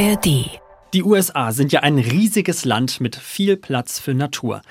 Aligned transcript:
ARD. 0.00 0.60
Die 0.94 1.02
USA 1.02 1.50
sind 1.50 1.72
ja 1.72 1.80
ein 1.80 1.98
riesiges 1.98 2.64
Land 2.64 3.00
mit 3.00 3.16
viel 3.16 3.56
Platz 3.56 3.98
für 3.98 4.14
Natur. 4.14 4.62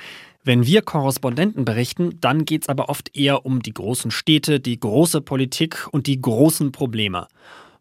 Wenn 0.46 0.66
wir 0.66 0.82
Korrespondenten 0.82 1.66
berichten, 1.66 2.18
dann 2.22 2.46
geht 2.46 2.62
es 2.64 2.70
aber 2.70 2.88
oft 2.88 3.14
eher 3.14 3.46
um 3.46 3.62
die 3.62 3.74
großen 3.74 4.10
Städte, 4.10 4.62
die 4.62 4.80
große 4.80 5.20
Politik 5.20 5.90
und 5.92 6.08
die 6.08 6.22
großen 6.22 6.72
Probleme. 6.72 7.28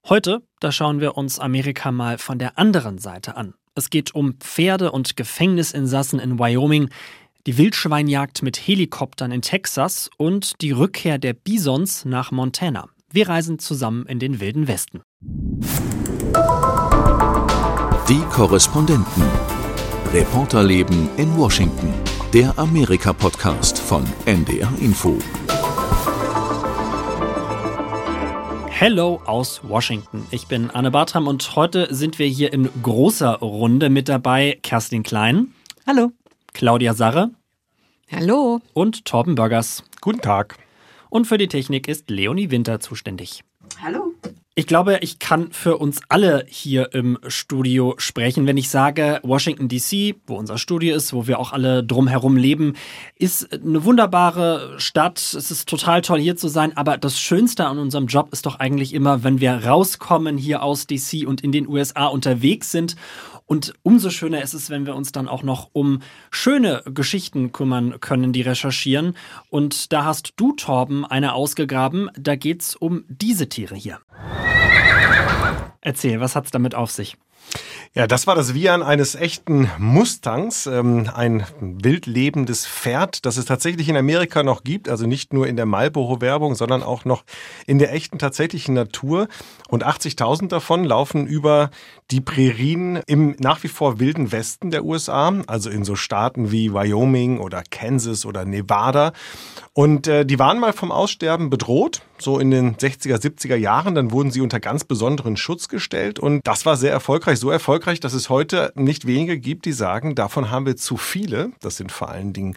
Heute, 0.09 0.43
da 0.59 0.73
schauen 0.73 1.01
wir 1.01 1.17
uns 1.17 1.39
Amerika 1.39 1.93
mal 1.93 2.19
von 2.19 2.41
der 2.41 2.59
anderen 2.59 2.99
Seite 2.99 3.37
an. 3.37 3.55
Es 3.77 3.91
geht 3.91 4.13
um 4.13 4.35
Pferde 4.41 4.91
und 4.91 5.17
Gefängnisinsassen 5.17 6.19
in 6.19 6.41
Wyoming, 6.41 6.89
die 7.47 7.59
Wildschweinjagd 7.59 8.43
mit 8.43 8.57
Helikoptern 8.57 9.31
in 9.31 9.43
Texas 9.43 10.11
und 10.17 10.61
die 10.63 10.73
Rückkehr 10.73 11.19
der 11.19 11.35
Bisons 11.35 12.05
nach 12.05 12.33
Montana. 12.33 12.89
Wir 13.13 13.29
reisen 13.29 13.61
zusammen 13.61 14.05
in 14.07 14.19
den 14.19 14.41
wilden 14.41 14.67
Westen. 14.67 15.03
Die 18.09 18.21
Korrespondenten. 18.31 19.25
Reporterleben 20.13 21.11
in 21.17 21.37
Washington. 21.37 21.93
Der 22.33 22.57
Amerika-Podcast 22.57 23.81
von 23.81 24.05
NDR 24.27 24.73
Info. 24.81 25.19
Hello 28.69 29.21
aus 29.27 29.63
Washington. 29.65 30.25
Ich 30.31 30.47
bin 30.47 30.71
Anne 30.71 30.93
Bartram 30.93 31.27
und 31.27 31.57
heute 31.57 31.93
sind 31.93 32.21
wir 32.21 32.29
hier 32.29 32.53
in 32.53 32.71
großer 32.81 33.41
Runde 33.41 33.91
mit 33.91 34.09
dabei 34.09 34.61
Kerstin 34.63 35.03
Klein. 35.03 35.53
Hallo. 35.85 36.13
Claudia 36.53 36.95
Sarre. 36.95 37.33
Hallo. 38.13 38.61
Und 38.73 39.05
Torben 39.05 39.35
Burgers. 39.35 39.83
Guten 40.01 40.21
Tag. 40.21 40.57
Und 41.11 41.27
für 41.27 41.39
die 41.39 41.49
Technik 41.49 41.89
ist 41.89 42.09
Leonie 42.09 42.53
Winter 42.53 42.79
zuständig. 42.79 43.43
Hallo. 43.83 44.15
Ich 44.59 44.67
glaube, 44.67 45.01
ich 45.03 45.19
kann 45.19 45.53
für 45.53 45.77
uns 45.77 46.01
alle 46.09 46.47
hier 46.49 46.95
im 46.95 47.19
Studio 47.27 47.95
sprechen, 47.99 48.47
wenn 48.47 48.57
ich 48.57 48.71
sage, 48.71 49.21
Washington 49.23 49.69
DC, 49.69 50.17
wo 50.27 50.37
unser 50.37 50.57
Studio 50.57 50.97
ist, 50.97 51.13
wo 51.13 51.27
wir 51.27 51.39
auch 51.39 51.53
alle 51.53 51.85
drumherum 51.85 52.39
leben, 52.39 52.73
ist 53.17 53.53
eine 53.53 53.85
wunderbare 53.85 54.77
Stadt. 54.79 55.19
Es 55.19 55.51
ist 55.51 55.69
total 55.69 56.01
toll 56.01 56.21
hier 56.21 56.37
zu 56.37 56.49
sein, 56.49 56.75
aber 56.75 56.97
das 56.97 57.21
Schönste 57.21 57.67
an 57.67 57.79
unserem 57.79 58.07
Job 58.07 58.31
ist 58.33 58.47
doch 58.47 58.59
eigentlich 58.59 58.95
immer, 58.95 59.23
wenn 59.25 59.41
wir 59.41 59.53
rauskommen 59.53 60.39
hier 60.39 60.63
aus 60.63 60.87
DC 60.87 61.27
und 61.27 61.43
in 61.43 61.53
den 61.53 61.69
USA 61.69 62.07
unterwegs 62.07 62.73
sind 62.73 62.97
und 63.47 63.75
umso 63.83 64.11
schöner 64.11 64.43
ist 64.43 64.55
es, 64.55 64.71
wenn 64.71 64.87
wir 64.87 64.97
uns 64.97 65.13
dann 65.13 65.29
auch 65.29 65.45
noch 65.45 65.71
um 65.73 66.01
schöne 66.31 66.83
Geschichten 66.87 67.53
kümmern 67.53 68.01
können, 68.01 68.33
die 68.33 68.43
recherchieren. 68.43 69.17
Und 69.51 69.93
da 69.93 70.05
hast 70.05 70.33
du, 70.37 70.53
Torben, 70.53 71.05
eine 71.05 71.33
ausgegraben. 71.33 72.11
Da 72.19 72.35
geht's 72.35 72.75
um 72.75 73.05
diese 73.09 73.49
Tiere 73.49 73.77
hier. 73.77 74.01
Erzähl, 75.87 76.19
was 76.19 76.35
hat's 76.35 76.51
damit 76.51 76.75
auf 76.75 76.91
sich? 76.91 77.17
Ja, 77.95 78.07
das 78.07 78.27
war 78.27 78.35
das 78.35 78.53
Wiehern 78.55 78.83
eines 78.83 79.15
echten 79.15 79.71
Mustangs, 79.79 80.67
ähm, 80.67 81.09
ein 81.15 81.47
wild 81.61 82.07
lebendes 82.07 82.67
Pferd, 82.67 83.25
das 83.25 83.37
es 83.37 83.47
tatsächlich 83.47 83.89
in 83.89 83.97
Amerika 83.97 84.43
noch 84.43 84.65
gibt, 84.65 84.89
also 84.89 85.07
nicht 85.07 85.33
nur 85.33 85.47
in 85.47 85.57
der 85.57 85.67
Marlboro-Werbung, 85.67 86.55
sondern 86.55 86.83
auch 86.83 87.05
noch 87.05 87.25
in 87.67 87.79
der 87.79 87.93
echten 87.93 88.19
tatsächlichen 88.19 88.75
Natur. 88.75 89.29
Und 89.69 89.85
80.000 89.85 90.49
davon 90.49 90.85
laufen 90.85 91.27
über 91.27 91.71
die 92.11 92.21
Prärien 92.21 93.01
im 93.07 93.35
nach 93.39 93.63
wie 93.63 93.69
vor 93.69 93.99
wilden 93.99 94.31
Westen 94.31 94.71
der 94.71 94.85
USA, 94.85 95.33
also 95.47 95.71
in 95.71 95.85
so 95.85 95.97
Staaten 95.97 96.53
wie 96.53 96.73
Wyoming 96.73 97.39
oder 97.39 97.63
Kansas 97.71 98.27
oder 98.27 98.45
Nevada. 98.45 99.13
Und 99.73 100.07
äh, 100.07 100.25
die 100.25 100.39
waren 100.39 100.59
mal 100.59 100.73
vom 100.73 100.93
Aussterben 100.93 101.51
bedroht, 101.51 102.03
so 102.19 102.39
in 102.39 102.51
den 102.51 102.77
60er, 102.77 103.17
70er 103.21 103.57
Jahren. 103.57 103.95
Dann 103.95 104.11
wurden 104.11 104.31
sie 104.31 104.41
unter 104.41 104.61
ganz 104.61 104.85
besonderen 104.85 105.37
Schutz 105.37 105.69
gestellt. 105.69 106.19
Und 106.19 106.47
das 106.47 106.65
war 106.65 106.77
sehr 106.77 106.93
erfolgreich, 106.93 107.39
so 107.39 107.51
erfolgreich, 107.51 107.76
dass 108.05 108.13
es 108.13 108.29
heute 108.31 108.73
nicht 108.75 109.07
wenige 109.07 109.39
gibt, 109.39 109.65
die 109.65 109.73
sagen, 109.73 110.15
davon 110.15 110.51
haben 110.51 110.67
wir 110.67 110.77
zu 110.77 110.97
viele. 110.97 111.51
Das 111.61 111.77
sind 111.77 111.93
vor 111.93 112.09
allen 112.09 112.33
Dingen 112.33 112.57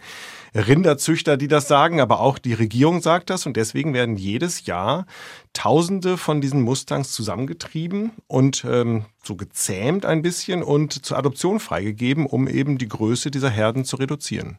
Rinderzüchter, 0.54 1.36
die 1.36 1.48
das 1.48 1.68
sagen, 1.68 2.00
aber 2.00 2.20
auch 2.20 2.38
die 2.38 2.54
Regierung 2.54 3.00
sagt 3.00 3.30
das. 3.30 3.46
Und 3.46 3.56
deswegen 3.56 3.94
werden 3.94 4.16
jedes 4.16 4.66
Jahr 4.66 5.06
Tausende 5.52 6.16
von 6.16 6.40
diesen 6.40 6.62
Mustangs 6.62 7.12
zusammengetrieben 7.12 8.12
und 8.28 8.64
ähm, 8.64 9.04
so 9.22 9.36
gezähmt 9.36 10.06
ein 10.06 10.22
bisschen 10.22 10.62
und 10.62 11.04
zur 11.04 11.18
Adoption 11.18 11.60
freigegeben, 11.60 12.26
um 12.26 12.46
eben 12.48 12.78
die 12.78 12.88
Größe 12.88 13.30
dieser 13.30 13.50
Herden 13.50 13.84
zu 13.84 13.96
reduzieren. 13.96 14.58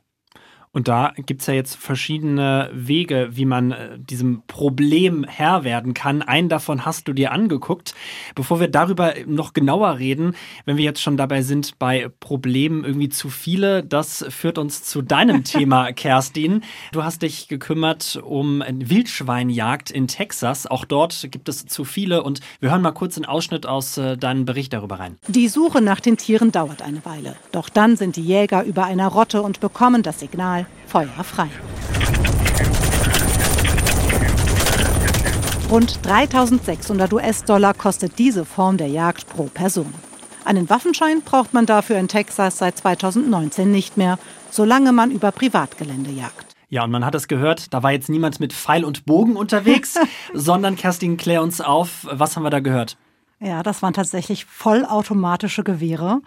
Und 0.73 0.87
da 0.87 1.11
gibt's 1.17 1.47
ja 1.47 1.53
jetzt 1.53 1.75
verschiedene 1.75 2.69
Wege, 2.73 3.29
wie 3.31 3.45
man 3.45 3.71
äh, 3.71 3.99
diesem 3.99 4.43
Problem 4.47 5.25
Herr 5.25 5.65
werden 5.65 5.93
kann. 5.93 6.21
Einen 6.21 6.47
davon 6.47 6.85
hast 6.85 7.09
du 7.09 7.13
dir 7.13 7.33
angeguckt. 7.33 7.93
Bevor 8.35 8.61
wir 8.61 8.69
darüber 8.69 9.13
noch 9.25 9.51
genauer 9.51 9.97
reden, 9.97 10.33
wenn 10.63 10.77
wir 10.77 10.85
jetzt 10.85 11.01
schon 11.01 11.17
dabei 11.17 11.41
sind 11.41 11.77
bei 11.77 12.09
Problemen 12.21 12.85
irgendwie 12.85 13.09
zu 13.09 13.29
viele, 13.29 13.83
das 13.83 14.25
führt 14.29 14.57
uns 14.57 14.83
zu 14.83 15.01
deinem 15.01 15.43
Thema, 15.43 15.91
Kerstin. 15.91 16.63
Du 16.93 17.03
hast 17.03 17.21
dich 17.21 17.49
gekümmert 17.49 18.21
um 18.23 18.63
Wildschweinjagd 18.65 19.91
in 19.91 20.07
Texas. 20.07 20.67
Auch 20.67 20.85
dort 20.85 21.27
gibt 21.31 21.49
es 21.49 21.65
zu 21.65 21.83
viele 21.83 22.23
und 22.23 22.39
wir 22.61 22.71
hören 22.71 22.81
mal 22.81 22.91
kurz 22.91 23.17
einen 23.17 23.25
Ausschnitt 23.25 23.65
aus 23.65 23.97
äh, 23.97 24.15
deinem 24.15 24.45
Bericht 24.45 24.71
darüber 24.71 24.99
rein. 24.99 25.17
Die 25.27 25.49
Suche 25.49 25.81
nach 25.81 25.99
den 25.99 26.15
Tieren 26.15 26.53
dauert 26.53 26.81
eine 26.81 27.03
Weile. 27.03 27.35
Doch 27.51 27.67
dann 27.67 27.97
sind 27.97 28.15
die 28.15 28.23
Jäger 28.23 28.63
über 28.63 28.85
einer 28.85 29.09
Rotte 29.09 29.41
und 29.41 29.59
bekommen 29.59 30.01
das 30.01 30.21
Signal, 30.21 30.60
Feuer 30.87 31.07
frei. 31.23 31.49
Rund 35.69 36.05
3600 36.05 37.13
US-Dollar 37.13 37.73
kostet 37.73 38.19
diese 38.19 38.43
Form 38.43 38.75
der 38.75 38.87
Jagd 38.87 39.29
pro 39.29 39.45
Person. 39.45 39.93
Einen 40.43 40.69
Waffenschein 40.69 41.21
braucht 41.21 41.53
man 41.53 41.65
dafür 41.65 41.97
in 41.97 42.07
Texas 42.07 42.57
seit 42.57 42.77
2019 42.77 43.71
nicht 43.71 43.95
mehr, 43.95 44.19
solange 44.49 44.91
man 44.91 45.11
über 45.11 45.31
Privatgelände 45.31 46.11
jagt. 46.11 46.55
Ja, 46.67 46.83
und 46.83 46.91
man 46.91 47.05
hat 47.05 47.15
es 47.15 47.27
gehört, 47.27 47.73
da 47.73 47.83
war 47.83 47.91
jetzt 47.91 48.09
niemand 48.09 48.39
mit 48.39 48.53
Pfeil 48.53 48.83
und 48.83 49.05
Bogen 49.05 49.35
unterwegs, 49.35 49.97
sondern 50.33 50.75
Kerstin, 50.75 51.17
klär 51.17 51.41
uns 51.41 51.61
auf, 51.61 52.07
was 52.09 52.35
haben 52.35 52.43
wir 52.43 52.49
da 52.49 52.59
gehört? 52.59 52.97
Ja, 53.39 53.63
das 53.63 53.81
waren 53.81 53.93
tatsächlich 53.93 54.45
vollautomatische 54.45 55.63
Gewehre 55.63 56.21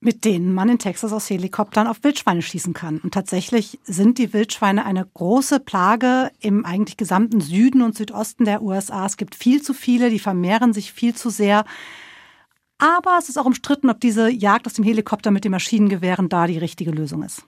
mit 0.00 0.24
denen 0.24 0.54
man 0.54 0.70
in 0.70 0.78
Texas 0.78 1.12
aus 1.12 1.28
Helikoptern 1.28 1.86
auf 1.86 2.02
Wildschweine 2.02 2.40
schießen 2.40 2.72
kann. 2.72 2.98
Und 2.98 3.12
tatsächlich 3.12 3.78
sind 3.84 4.16
die 4.16 4.32
Wildschweine 4.32 4.86
eine 4.86 5.04
große 5.04 5.60
Plage 5.60 6.30
im 6.40 6.64
eigentlich 6.64 6.96
gesamten 6.96 7.40
Süden 7.42 7.82
und 7.82 7.96
Südosten 7.96 8.46
der 8.46 8.62
USA. 8.62 9.04
Es 9.04 9.18
gibt 9.18 9.34
viel 9.34 9.60
zu 9.60 9.74
viele, 9.74 10.08
die 10.08 10.18
vermehren 10.18 10.72
sich 10.72 10.92
viel 10.92 11.14
zu 11.14 11.28
sehr. 11.28 11.64
Aber 12.78 13.18
es 13.18 13.28
ist 13.28 13.36
auch 13.36 13.44
umstritten, 13.44 13.90
ob 13.90 14.00
diese 14.00 14.30
Jagd 14.30 14.66
aus 14.66 14.72
dem 14.72 14.84
Helikopter 14.84 15.30
mit 15.30 15.44
den 15.44 15.52
Maschinengewehren 15.52 16.30
da 16.30 16.46
die 16.46 16.58
richtige 16.58 16.92
Lösung 16.92 17.22
ist. 17.22 17.44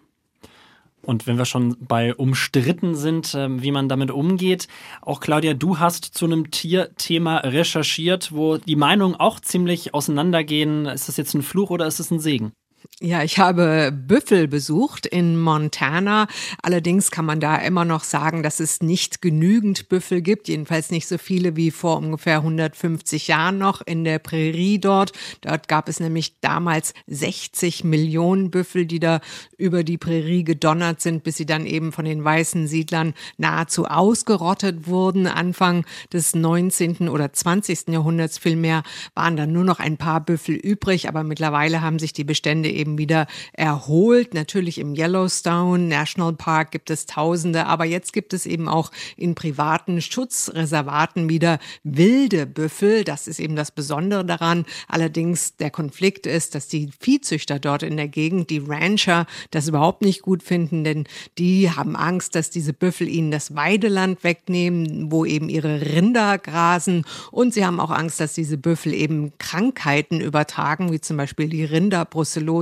Und 1.04 1.26
wenn 1.26 1.38
wir 1.38 1.44
schon 1.44 1.76
bei 1.80 2.14
umstritten 2.14 2.94
sind, 2.94 3.34
ähm, 3.34 3.62
wie 3.62 3.72
man 3.72 3.88
damit 3.88 4.10
umgeht, 4.10 4.68
auch 5.00 5.20
Claudia, 5.20 5.54
du 5.54 5.78
hast 5.78 6.04
zu 6.04 6.26
einem 6.26 6.50
Tierthema 6.50 7.38
recherchiert, 7.38 8.32
wo 8.32 8.56
die 8.58 8.76
Meinungen 8.76 9.16
auch 9.16 9.40
ziemlich 9.40 9.94
auseinandergehen. 9.94 10.86
Ist 10.86 11.08
das 11.08 11.16
jetzt 11.16 11.34
ein 11.34 11.42
Fluch 11.42 11.70
oder 11.70 11.86
ist 11.86 12.00
es 12.00 12.10
ein 12.10 12.20
Segen? 12.20 12.52
Ja, 13.00 13.24
ich 13.24 13.38
habe 13.38 13.92
Büffel 13.92 14.46
besucht 14.46 15.06
in 15.06 15.36
Montana. 15.36 16.28
Allerdings 16.62 17.10
kann 17.10 17.24
man 17.24 17.40
da 17.40 17.56
immer 17.56 17.84
noch 17.84 18.04
sagen, 18.04 18.44
dass 18.44 18.60
es 18.60 18.80
nicht 18.80 19.20
genügend 19.20 19.88
Büffel 19.88 20.22
gibt. 20.22 20.46
Jedenfalls 20.46 20.92
nicht 20.92 21.08
so 21.08 21.18
viele 21.18 21.56
wie 21.56 21.72
vor 21.72 21.96
ungefähr 21.96 22.36
150 22.36 23.26
Jahren 23.28 23.58
noch 23.58 23.80
in 23.84 24.04
der 24.04 24.20
Prärie 24.20 24.78
dort. 24.78 25.12
Dort 25.40 25.66
gab 25.66 25.88
es 25.88 25.98
nämlich 25.98 26.40
damals 26.40 26.94
60 27.08 27.82
Millionen 27.82 28.50
Büffel, 28.50 28.86
die 28.86 29.00
da 29.00 29.20
über 29.56 29.82
die 29.82 29.98
Prärie 29.98 30.44
gedonnert 30.44 31.00
sind, 31.00 31.24
bis 31.24 31.36
sie 31.36 31.46
dann 31.46 31.66
eben 31.66 31.92
von 31.92 32.04
den 32.04 32.22
weißen 32.22 32.68
Siedlern 32.68 33.14
nahezu 33.36 33.86
ausgerottet 33.86 34.86
wurden. 34.86 35.26
Anfang 35.26 35.84
des 36.12 36.34
19. 36.36 37.08
oder 37.08 37.32
20. 37.32 37.88
Jahrhunderts 37.88 38.38
vielmehr 38.38 38.84
waren 39.14 39.36
dann 39.36 39.52
nur 39.52 39.64
noch 39.64 39.80
ein 39.80 39.96
paar 39.96 40.20
Büffel 40.20 40.54
übrig, 40.54 41.08
aber 41.08 41.24
mittlerweile 41.24 41.80
haben 41.80 41.98
sich 41.98 42.12
die 42.12 42.24
Bestände 42.24 42.71
eben 42.72 42.98
wieder 42.98 43.26
erholt. 43.52 44.34
Natürlich 44.34 44.78
im 44.78 44.94
Yellowstone 44.94 45.84
National 45.84 46.32
Park 46.32 46.70
gibt 46.70 46.90
es 46.90 47.06
Tausende, 47.06 47.66
aber 47.66 47.84
jetzt 47.84 48.12
gibt 48.12 48.32
es 48.32 48.46
eben 48.46 48.68
auch 48.68 48.90
in 49.16 49.34
privaten 49.34 50.00
Schutzreservaten 50.00 51.28
wieder 51.28 51.58
wilde 51.84 52.46
Büffel. 52.46 53.04
Das 53.04 53.28
ist 53.28 53.38
eben 53.38 53.56
das 53.56 53.70
Besondere 53.70 54.24
daran. 54.24 54.64
Allerdings 54.88 55.56
der 55.56 55.70
Konflikt 55.70 56.26
ist, 56.26 56.54
dass 56.54 56.68
die 56.68 56.90
Viehzüchter 56.98 57.58
dort 57.58 57.82
in 57.82 57.96
der 57.96 58.08
Gegend, 58.08 58.50
die 58.50 58.58
Rancher, 58.58 59.26
das 59.50 59.68
überhaupt 59.68 60.02
nicht 60.02 60.22
gut 60.22 60.42
finden, 60.42 60.84
denn 60.84 61.04
die 61.38 61.70
haben 61.70 61.96
Angst, 61.96 62.34
dass 62.34 62.50
diese 62.50 62.72
Büffel 62.72 63.08
ihnen 63.08 63.30
das 63.30 63.54
Weideland 63.54 64.24
wegnehmen, 64.24 65.10
wo 65.10 65.24
eben 65.24 65.48
ihre 65.48 65.80
Rinder 65.80 66.38
grasen. 66.38 67.04
Und 67.30 67.54
sie 67.54 67.64
haben 67.64 67.80
auch 67.80 67.90
Angst, 67.90 68.20
dass 68.20 68.34
diese 68.34 68.58
Büffel 68.58 68.94
eben 68.94 69.32
Krankheiten 69.38 70.20
übertragen, 70.20 70.92
wie 70.92 71.00
zum 71.00 71.16
Beispiel 71.16 71.48
die 71.48 71.64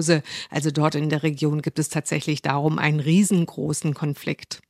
Rinderbrucellose. 0.00 0.22
Also 0.50 0.70
dort 0.70 0.94
in 0.94 1.08
der 1.08 1.22
Region 1.22 1.62
gibt 1.62 1.78
es 1.78 1.88
tatsächlich 1.88 2.42
darum 2.42 2.78
einen 2.78 3.00
riesengroßen 3.00 3.94
Konflikt. 3.94 4.60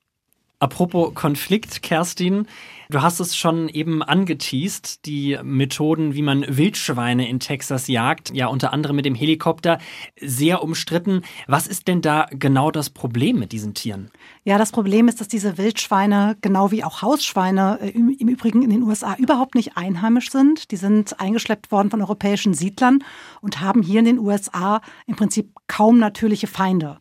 Apropos 0.59 1.15
Konflikt, 1.15 1.83
Kerstin, 1.83 2.47
du 2.91 3.03
hast 3.03 3.21
es 3.21 3.37
schon 3.37 3.69
eben 3.69 4.03
angeteased, 4.03 5.07
die 5.07 5.39
Methoden, 5.43 6.15
wie 6.15 6.23
man 6.23 6.45
Wildschweine 6.47 7.29
in 7.29 7.41
Texas 7.41 7.89
jagt, 7.89 8.35
ja 8.35 8.49
unter 8.49 8.73
anderem 8.73 8.97
mit 8.97 9.05
dem 9.05 9.15
Helikopter, 9.15 9.79
sehr 10.21 10.63
umstritten. 10.63 11.23
Was 11.47 11.67
ist 11.67 11.89
denn 11.89 12.03
da 12.03 12.27
genau 12.31 12.71
das 12.71 12.91
Problem 12.91 13.39
mit 13.39 13.53
diesen 13.53 13.75
Tieren? 13.75 14.11
Ja, 14.45 14.59
das 14.59 14.73
Problem 14.73 15.09
ist, 15.09 15.21
dass 15.21 15.29
diese 15.29 15.59
Wildschweine, 15.59 16.37
genau 16.41 16.71
wie 16.71 16.85
auch 16.85 17.03
Hausschweine, 17.03 17.79
äh, 17.81 17.91
im, 17.91 18.11
im 18.11 18.29
Übrigen 18.29 18.63
in 18.63 18.71
den 18.71 18.83
USA 18.83 19.15
überhaupt 19.17 19.55
nicht 19.55 19.77
einheimisch 19.77 20.31
sind. 20.31 20.71
Die 20.71 20.77
sind 20.77 21.21
eingeschleppt 21.21 21.71
worden 21.71 21.91
von 21.91 22.03
europäischen 22.03 22.55
Siedlern 22.55 23.05
und 23.41 23.61
haben 23.61 23.83
hier 23.83 24.01
in 24.01 24.07
den 24.07 24.19
USA 24.19 24.81
im 25.07 25.17
Prinzip 25.17 25.53
kaum 25.67 25.99
natürliche 25.99 26.47
Feinde. 26.47 26.99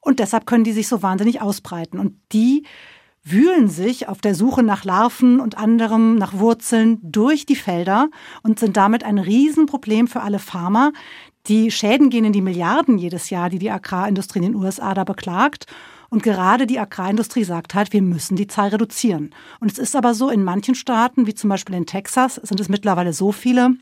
Und 0.00 0.20
deshalb 0.20 0.46
können 0.46 0.64
die 0.64 0.72
sich 0.72 0.88
so 0.88 1.02
wahnsinnig 1.02 1.42
ausbreiten. 1.42 1.98
Und 1.98 2.14
die 2.32 2.64
wühlen 3.30 3.68
sich 3.68 4.08
auf 4.08 4.20
der 4.20 4.34
Suche 4.34 4.62
nach 4.62 4.84
Larven 4.84 5.40
und 5.40 5.56
anderem, 5.56 6.16
nach 6.16 6.38
Wurzeln 6.38 6.98
durch 7.02 7.46
die 7.46 7.56
Felder 7.56 8.08
und 8.42 8.58
sind 8.58 8.76
damit 8.76 9.04
ein 9.04 9.18
Riesenproblem 9.18 10.06
für 10.06 10.20
alle 10.20 10.38
Farmer. 10.38 10.92
Die 11.46 11.70
Schäden 11.70 12.10
gehen 12.10 12.24
in 12.24 12.32
die 12.32 12.42
Milliarden 12.42 12.98
jedes 12.98 13.30
Jahr, 13.30 13.50
die 13.50 13.58
die 13.58 13.70
Agrarindustrie 13.70 14.38
in 14.38 14.52
den 14.52 14.54
USA 14.54 14.94
da 14.94 15.04
beklagt. 15.04 15.66
Und 16.10 16.22
gerade 16.22 16.66
die 16.66 16.78
Agrarindustrie 16.78 17.44
sagt 17.44 17.74
halt, 17.74 17.92
wir 17.92 18.02
müssen 18.02 18.36
die 18.36 18.46
Zahl 18.46 18.68
reduzieren. 18.68 19.34
Und 19.60 19.70
es 19.70 19.78
ist 19.78 19.94
aber 19.94 20.14
so, 20.14 20.30
in 20.30 20.42
manchen 20.42 20.74
Staaten, 20.74 21.26
wie 21.26 21.34
zum 21.34 21.50
Beispiel 21.50 21.74
in 21.74 21.86
Texas, 21.86 22.36
sind 22.36 22.60
es 22.60 22.68
mittlerweile 22.68 23.12
so 23.12 23.32
viele, 23.32 23.74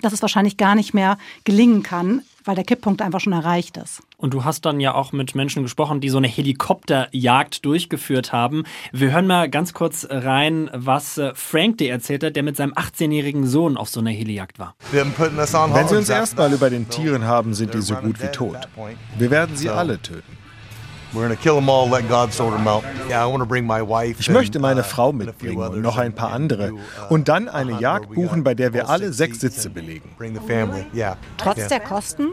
dass 0.00 0.12
es 0.12 0.22
wahrscheinlich 0.22 0.56
gar 0.56 0.74
nicht 0.74 0.94
mehr 0.94 1.18
gelingen 1.44 1.82
kann, 1.82 2.22
weil 2.44 2.54
der 2.54 2.64
Kipppunkt 2.64 3.02
einfach 3.02 3.20
schon 3.20 3.32
erreicht 3.32 3.76
ist. 3.76 4.02
Und 4.16 4.34
du 4.34 4.44
hast 4.44 4.64
dann 4.66 4.80
ja 4.80 4.94
auch 4.94 5.12
mit 5.12 5.34
Menschen 5.34 5.62
gesprochen, 5.62 6.00
die 6.00 6.08
so 6.08 6.18
eine 6.18 6.28
Helikopterjagd 6.28 7.64
durchgeführt 7.64 8.32
haben. 8.32 8.64
Wir 8.92 9.12
hören 9.12 9.26
mal 9.26 9.48
ganz 9.48 9.74
kurz 9.74 10.06
rein, 10.10 10.70
was 10.72 11.18
äh, 11.18 11.32
Frank 11.34 11.78
dir 11.78 11.90
erzählt 11.90 12.24
hat, 12.24 12.36
der 12.36 12.42
mit 12.42 12.56
seinem 12.56 12.72
18-jährigen 12.72 13.46
Sohn 13.46 13.76
auf 13.76 13.88
so 13.88 14.00
einer 14.00 14.10
Helijagd 14.10 14.58
war. 14.58 14.74
Wenn 14.92 15.88
sie 15.88 15.96
uns 15.96 16.08
erstmal 16.08 16.52
über 16.52 16.70
den 16.70 16.88
Tieren 16.88 17.24
haben, 17.24 17.54
sind 17.54 17.74
die 17.74 17.82
so 17.82 17.94
gut 17.94 18.22
wie 18.22 18.28
tot. 18.28 18.58
Wir 19.18 19.30
werden 19.30 19.56
sie 19.56 19.68
alle 19.68 20.00
töten. 20.00 20.39
Ich 24.20 24.30
möchte 24.30 24.58
meine 24.58 24.84
Frau 24.84 25.12
mitbringen 25.12 25.58
und 25.58 25.80
noch 25.80 25.98
ein 25.98 26.14
paar 26.14 26.32
andere 26.32 26.72
uh, 26.72 26.78
und 27.08 27.28
dann 27.28 27.48
eine 27.48 27.80
Jagd 27.80 28.14
buchen, 28.14 28.44
bei 28.44 28.54
der 28.54 28.72
wir 28.72 28.88
alle 28.88 29.12
sechs 29.12 29.40
Sitze 29.40 29.70
belegen. 29.70 30.10
Trotz 31.36 31.68
der 31.68 31.80
Kosten? 31.80 32.28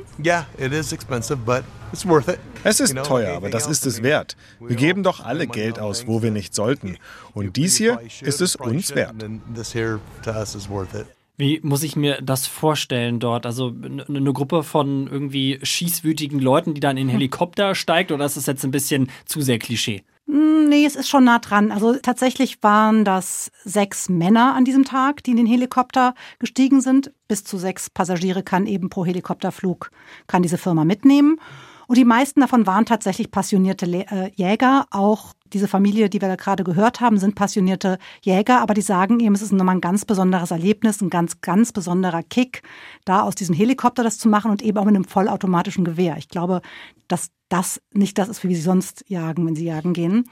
Es 2.63 2.79
ist 2.79 2.95
teuer, 3.03 3.35
aber 3.37 3.49
das 3.49 3.67
ist 3.67 3.85
es 3.85 4.03
wert. 4.03 4.35
Wir 4.59 4.75
geben 4.75 5.03
doch 5.03 5.23
alle 5.25 5.47
Geld 5.47 5.79
aus, 5.79 6.05
wo 6.07 6.21
wir 6.21 6.31
nicht 6.31 6.53
sollten. 6.53 6.97
Und 7.33 7.55
dies 7.55 7.77
hier 7.77 7.99
ist 8.21 8.41
es 8.41 8.55
uns 8.55 8.93
wert. 8.93 9.15
Wie 11.37 11.59
muss 11.61 11.83
ich 11.83 11.95
mir 11.95 12.19
das 12.21 12.47
vorstellen 12.47 13.19
dort? 13.19 13.45
Also 13.45 13.71
eine 14.07 14.33
Gruppe 14.33 14.63
von 14.63 15.07
irgendwie 15.07 15.59
schießwütigen 15.61 16.39
Leuten, 16.39 16.73
die 16.73 16.81
dann 16.81 16.97
in 16.97 17.07
den 17.07 17.11
Helikopter 17.13 17.75
steigt 17.75 18.11
oder 18.11 18.25
ist 18.25 18.37
das 18.37 18.47
jetzt 18.47 18.63
ein 18.63 18.71
bisschen 18.71 19.11
zu 19.25 19.41
sehr 19.41 19.59
Klischee? 19.59 20.03
Hm, 20.25 20.67
nee, 20.67 20.83
es 20.83 20.95
ist 20.95 21.07
schon 21.07 21.25
nah 21.25 21.37
dran. 21.37 21.71
Also 21.71 21.95
tatsächlich 21.95 22.61
waren 22.63 23.05
das 23.05 23.51
sechs 23.63 24.09
Männer 24.09 24.55
an 24.55 24.65
diesem 24.65 24.83
Tag, 24.83 25.23
die 25.23 25.31
in 25.31 25.37
den 25.37 25.45
Helikopter 25.45 26.15
gestiegen 26.39 26.81
sind. 26.81 27.11
Bis 27.27 27.43
zu 27.43 27.57
sechs 27.57 27.91
Passagiere 27.91 28.41
kann 28.41 28.65
eben 28.65 28.89
pro 28.89 29.05
Helikopterflug, 29.05 29.91
kann 30.25 30.41
diese 30.41 30.57
Firma 30.57 30.85
mitnehmen. 30.85 31.39
Und 31.87 31.97
die 31.97 32.05
meisten 32.05 32.41
davon 32.41 32.67
waren 32.67 32.85
tatsächlich 32.85 33.31
passionierte 33.31 33.85
äh, 33.85 34.31
Jäger. 34.35 34.85
Auch 34.91 35.33
diese 35.53 35.67
Familie, 35.67 36.09
die 36.09 36.21
wir 36.21 36.27
da 36.27 36.35
gerade 36.35 36.63
gehört 36.63 36.99
haben, 36.99 37.17
sind 37.17 37.35
passionierte 37.35 37.97
Jäger, 38.21 38.61
aber 38.61 38.73
die 38.73 38.81
sagen 38.81 39.19
eben, 39.21 39.33
es 39.33 39.41
ist 39.41 39.53
nochmal 39.53 39.75
ein 39.75 39.81
ganz 39.81 40.03
besonderes 40.03 40.51
Erlebnis, 40.51 41.01
ein 41.01 41.09
ganz, 41.09 41.39
ganz 41.41 41.71
besonderer 41.71 42.23
Kick, 42.23 42.61
da 43.05 43.21
aus 43.21 43.35
diesem 43.35 43.55
Helikopter 43.55 44.03
das 44.03 44.19
zu 44.19 44.27
machen 44.27 44.51
und 44.51 44.61
eben 44.61 44.77
auch 44.77 44.85
mit 44.85 44.95
einem 44.95 45.05
vollautomatischen 45.05 45.85
Gewehr. 45.85 46.17
Ich 46.17 46.27
glaube, 46.27 46.61
dass 47.07 47.31
das 47.49 47.81
nicht 47.93 48.17
das 48.17 48.27
ist, 48.27 48.43
wie 48.43 48.53
sie 48.53 48.61
sonst 48.61 49.05
jagen, 49.07 49.47
wenn 49.47 49.55
sie 49.55 49.65
jagen 49.65 49.93
gehen. 49.93 50.25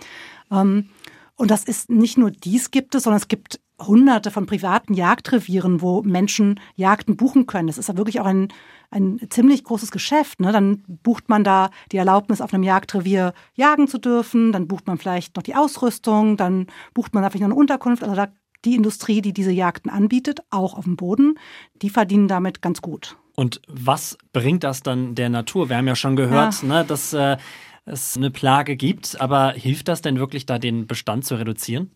Ähm, 0.52 0.90
und 1.38 1.52
das 1.52 1.64
ist 1.64 1.90
nicht 1.90 2.18
nur 2.18 2.32
dies 2.32 2.72
gibt 2.72 2.96
es, 2.96 3.04
sondern 3.04 3.22
es 3.22 3.28
gibt 3.28 3.60
hunderte 3.80 4.32
von 4.32 4.46
privaten 4.46 4.94
Jagdrevieren, 4.94 5.82
wo 5.82 6.02
Menschen 6.02 6.60
Jagden 6.76 7.18
buchen 7.18 7.46
können. 7.46 7.68
Das 7.68 7.78
ist 7.78 7.90
ja 7.90 7.98
wirklich 7.98 8.22
auch 8.22 8.26
ein, 8.26 8.50
ein 8.92 9.20
ziemlich 9.30 9.64
großes 9.64 9.92
Geschäft. 9.92 10.40
Ne? 10.40 10.52
Dann 10.52 10.84
bucht 10.88 11.30
man 11.30 11.44
da 11.44 11.70
die 11.92 11.98
Erlaubnis, 11.98 12.42
auf 12.42 12.54
einem 12.54 12.64
Jagdrevier 12.64 13.34
jagen 13.56 13.88
zu 13.88 13.98
dürfen, 13.98 14.52
dann 14.52 14.68
bucht 14.68 14.88
man 14.88 14.98
vielleicht 14.98 15.36
noch 15.36 15.44
die 15.44 15.56
Ausrüstung, 15.56 16.38
dann 16.38 16.68
bucht 16.94 17.14
man 17.14 17.24
vielleicht 17.24 17.42
noch 17.42 17.50
eine 17.50 17.56
Unterkunft. 17.56 18.04
Also 18.04 18.16
da 18.16 18.28
die 18.66 18.76
Industrie, 18.76 19.22
die 19.22 19.34
diese 19.34 19.52
Jagden 19.52 19.92
anbietet, 19.92 20.40
auch 20.50 20.74
auf 20.74 20.86
dem 20.86 20.96
Boden, 20.96 21.38
die 21.82 21.90
verdienen 21.90 22.28
damit 22.28 22.62
ganz 22.62 22.82
gut. 22.82 23.16
Und 23.36 23.62
was 23.68 24.18
bringt 24.34 24.64
das 24.64 24.82
dann 24.82 25.14
der 25.14 25.30
Natur? 25.30 25.70
Wir 25.70 25.78
haben 25.78 25.88
ja 25.88 25.96
schon 25.96 26.16
gehört, 26.16 26.62
ja. 26.62 26.68
Ne, 26.68 26.86
dass 26.86 27.14
äh, 27.14 27.38
es 27.86 28.18
eine 28.18 28.32
Plage 28.32 28.76
gibt, 28.76 29.20
aber 29.22 29.52
hilft 29.52 29.88
das 29.88 30.02
denn 30.02 30.18
wirklich 30.18 30.46
da, 30.46 30.58
den 30.58 30.88
Bestand 30.88 31.26
zu 31.26 31.36
reduzieren? 31.36 31.92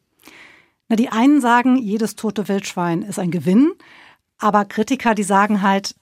Na, 0.89 0.95
die 0.95 1.09
einen 1.09 1.41
sagen, 1.41 1.77
jedes 1.77 2.15
tote 2.15 2.47
Wildschwein 2.47 3.01
ist 3.01 3.19
ein 3.19 3.31
Gewinn, 3.31 3.71
aber 4.37 4.65
Kritiker, 4.65 5.15
die 5.15 5.23
sagen 5.23 5.61
halt, 5.61 5.95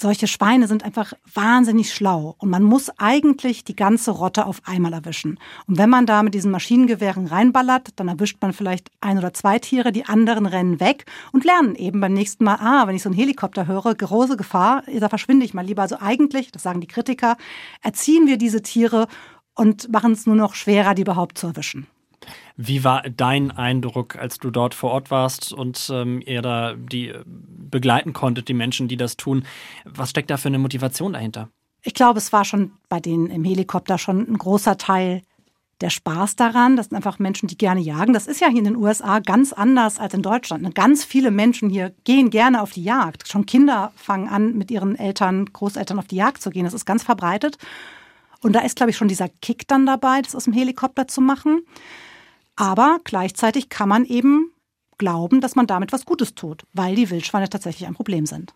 solche 0.00 0.26
Schweine 0.26 0.66
sind 0.66 0.84
einfach 0.84 1.12
wahnsinnig 1.34 1.92
schlau 1.92 2.34
und 2.38 2.50
man 2.50 2.62
muss 2.62 2.90
eigentlich 2.98 3.64
die 3.64 3.76
ganze 3.76 4.10
Rotte 4.10 4.46
auf 4.46 4.62
einmal 4.64 4.92
erwischen. 4.92 5.38
Und 5.66 5.78
wenn 5.78 5.90
man 5.90 6.06
da 6.06 6.22
mit 6.22 6.34
diesen 6.34 6.50
Maschinengewehren 6.50 7.26
reinballert, 7.26 7.88
dann 7.96 8.08
erwischt 8.08 8.38
man 8.40 8.52
vielleicht 8.52 8.90
ein 9.00 9.18
oder 9.18 9.32
zwei 9.32 9.58
Tiere, 9.58 9.92
die 9.92 10.06
anderen 10.06 10.46
rennen 10.46 10.80
weg 10.80 11.04
und 11.32 11.44
lernen 11.44 11.74
eben 11.74 12.00
beim 12.00 12.12
nächsten 12.12 12.44
Mal, 12.44 12.56
ah, 12.56 12.86
wenn 12.86 12.96
ich 12.96 13.02
so 13.02 13.08
einen 13.08 13.18
Helikopter 13.18 13.66
höre, 13.66 13.94
große 13.94 14.36
Gefahr, 14.36 14.82
da 14.98 15.08
verschwinde 15.08 15.44
ich 15.44 15.54
mal 15.54 15.64
lieber. 15.64 15.82
Also 15.82 15.96
eigentlich, 16.00 16.52
das 16.52 16.62
sagen 16.62 16.80
die 16.80 16.86
Kritiker, 16.86 17.36
erziehen 17.82 18.26
wir 18.26 18.38
diese 18.38 18.62
Tiere 18.62 19.06
und 19.54 19.90
machen 19.92 20.12
es 20.12 20.26
nur 20.26 20.36
noch 20.36 20.54
schwerer, 20.54 20.94
die 20.94 21.02
überhaupt 21.02 21.38
zu 21.38 21.48
erwischen. 21.48 21.86
Wie 22.56 22.84
war 22.84 23.02
dein 23.02 23.50
Eindruck, 23.50 24.16
als 24.16 24.38
du 24.38 24.50
dort 24.50 24.74
vor 24.74 24.90
Ort 24.90 25.10
warst 25.10 25.52
und 25.52 25.90
ähm, 25.92 26.22
ihr 26.24 26.42
da 26.42 26.74
die 26.74 27.08
äh, 27.08 27.24
begleiten 27.26 28.12
konntet, 28.12 28.48
die 28.48 28.54
Menschen, 28.54 28.88
die 28.88 28.96
das 28.96 29.16
tun? 29.16 29.44
Was 29.84 30.10
steckt 30.10 30.30
da 30.30 30.36
für 30.36 30.48
eine 30.48 30.58
Motivation 30.58 31.14
dahinter? 31.14 31.48
Ich 31.82 31.94
glaube, 31.94 32.18
es 32.18 32.32
war 32.32 32.44
schon 32.44 32.72
bei 32.88 33.00
denen 33.00 33.30
im 33.30 33.44
Helikopter 33.44 33.96
schon 33.96 34.28
ein 34.28 34.36
großer 34.36 34.76
Teil 34.76 35.22
der 35.80 35.90
Spaß 35.90 36.36
daran. 36.36 36.76
Das 36.76 36.86
sind 36.88 36.96
einfach 36.96 37.18
Menschen, 37.18 37.46
die 37.46 37.56
gerne 37.56 37.80
jagen. 37.80 38.12
Das 38.12 38.26
ist 38.26 38.40
ja 38.40 38.48
hier 38.48 38.58
in 38.58 38.64
den 38.64 38.76
USA 38.76 39.20
ganz 39.20 39.52
anders 39.52 39.98
als 39.98 40.12
in 40.12 40.22
Deutschland. 40.22 40.74
Ganz 40.74 41.04
viele 41.04 41.30
Menschen 41.30 41.70
hier 41.70 41.94
gehen 42.04 42.28
gerne 42.28 42.60
auf 42.60 42.72
die 42.72 42.84
Jagd. 42.84 43.26
Schon 43.28 43.46
Kinder 43.46 43.92
fangen 43.96 44.28
an, 44.28 44.58
mit 44.58 44.70
ihren 44.70 44.96
Eltern, 44.96 45.46
Großeltern 45.46 45.98
auf 45.98 46.06
die 46.06 46.16
Jagd 46.16 46.42
zu 46.42 46.50
gehen. 46.50 46.64
Das 46.64 46.74
ist 46.74 46.84
ganz 46.84 47.02
verbreitet. 47.02 47.56
Und 48.42 48.54
da 48.54 48.60
ist, 48.60 48.76
glaube 48.76 48.90
ich, 48.90 48.96
schon 48.96 49.08
dieser 49.08 49.28
Kick 49.28 49.68
dann 49.68 49.86
dabei, 49.86 50.22
das 50.22 50.34
aus 50.34 50.44
dem 50.44 50.52
Helikopter 50.52 51.08
zu 51.08 51.20
machen. 51.20 51.62
Aber 52.60 52.98
gleichzeitig 53.04 53.70
kann 53.70 53.88
man 53.88 54.04
eben 54.04 54.52
glauben, 54.98 55.40
dass 55.40 55.56
man 55.56 55.66
damit 55.66 55.92
was 55.92 56.04
Gutes 56.04 56.34
tut, 56.34 56.64
weil 56.74 56.94
die 56.94 57.08
Wildschweine 57.08 57.48
tatsächlich 57.48 57.88
ein 57.88 57.94
Problem 57.94 58.26
sind. 58.26 58.52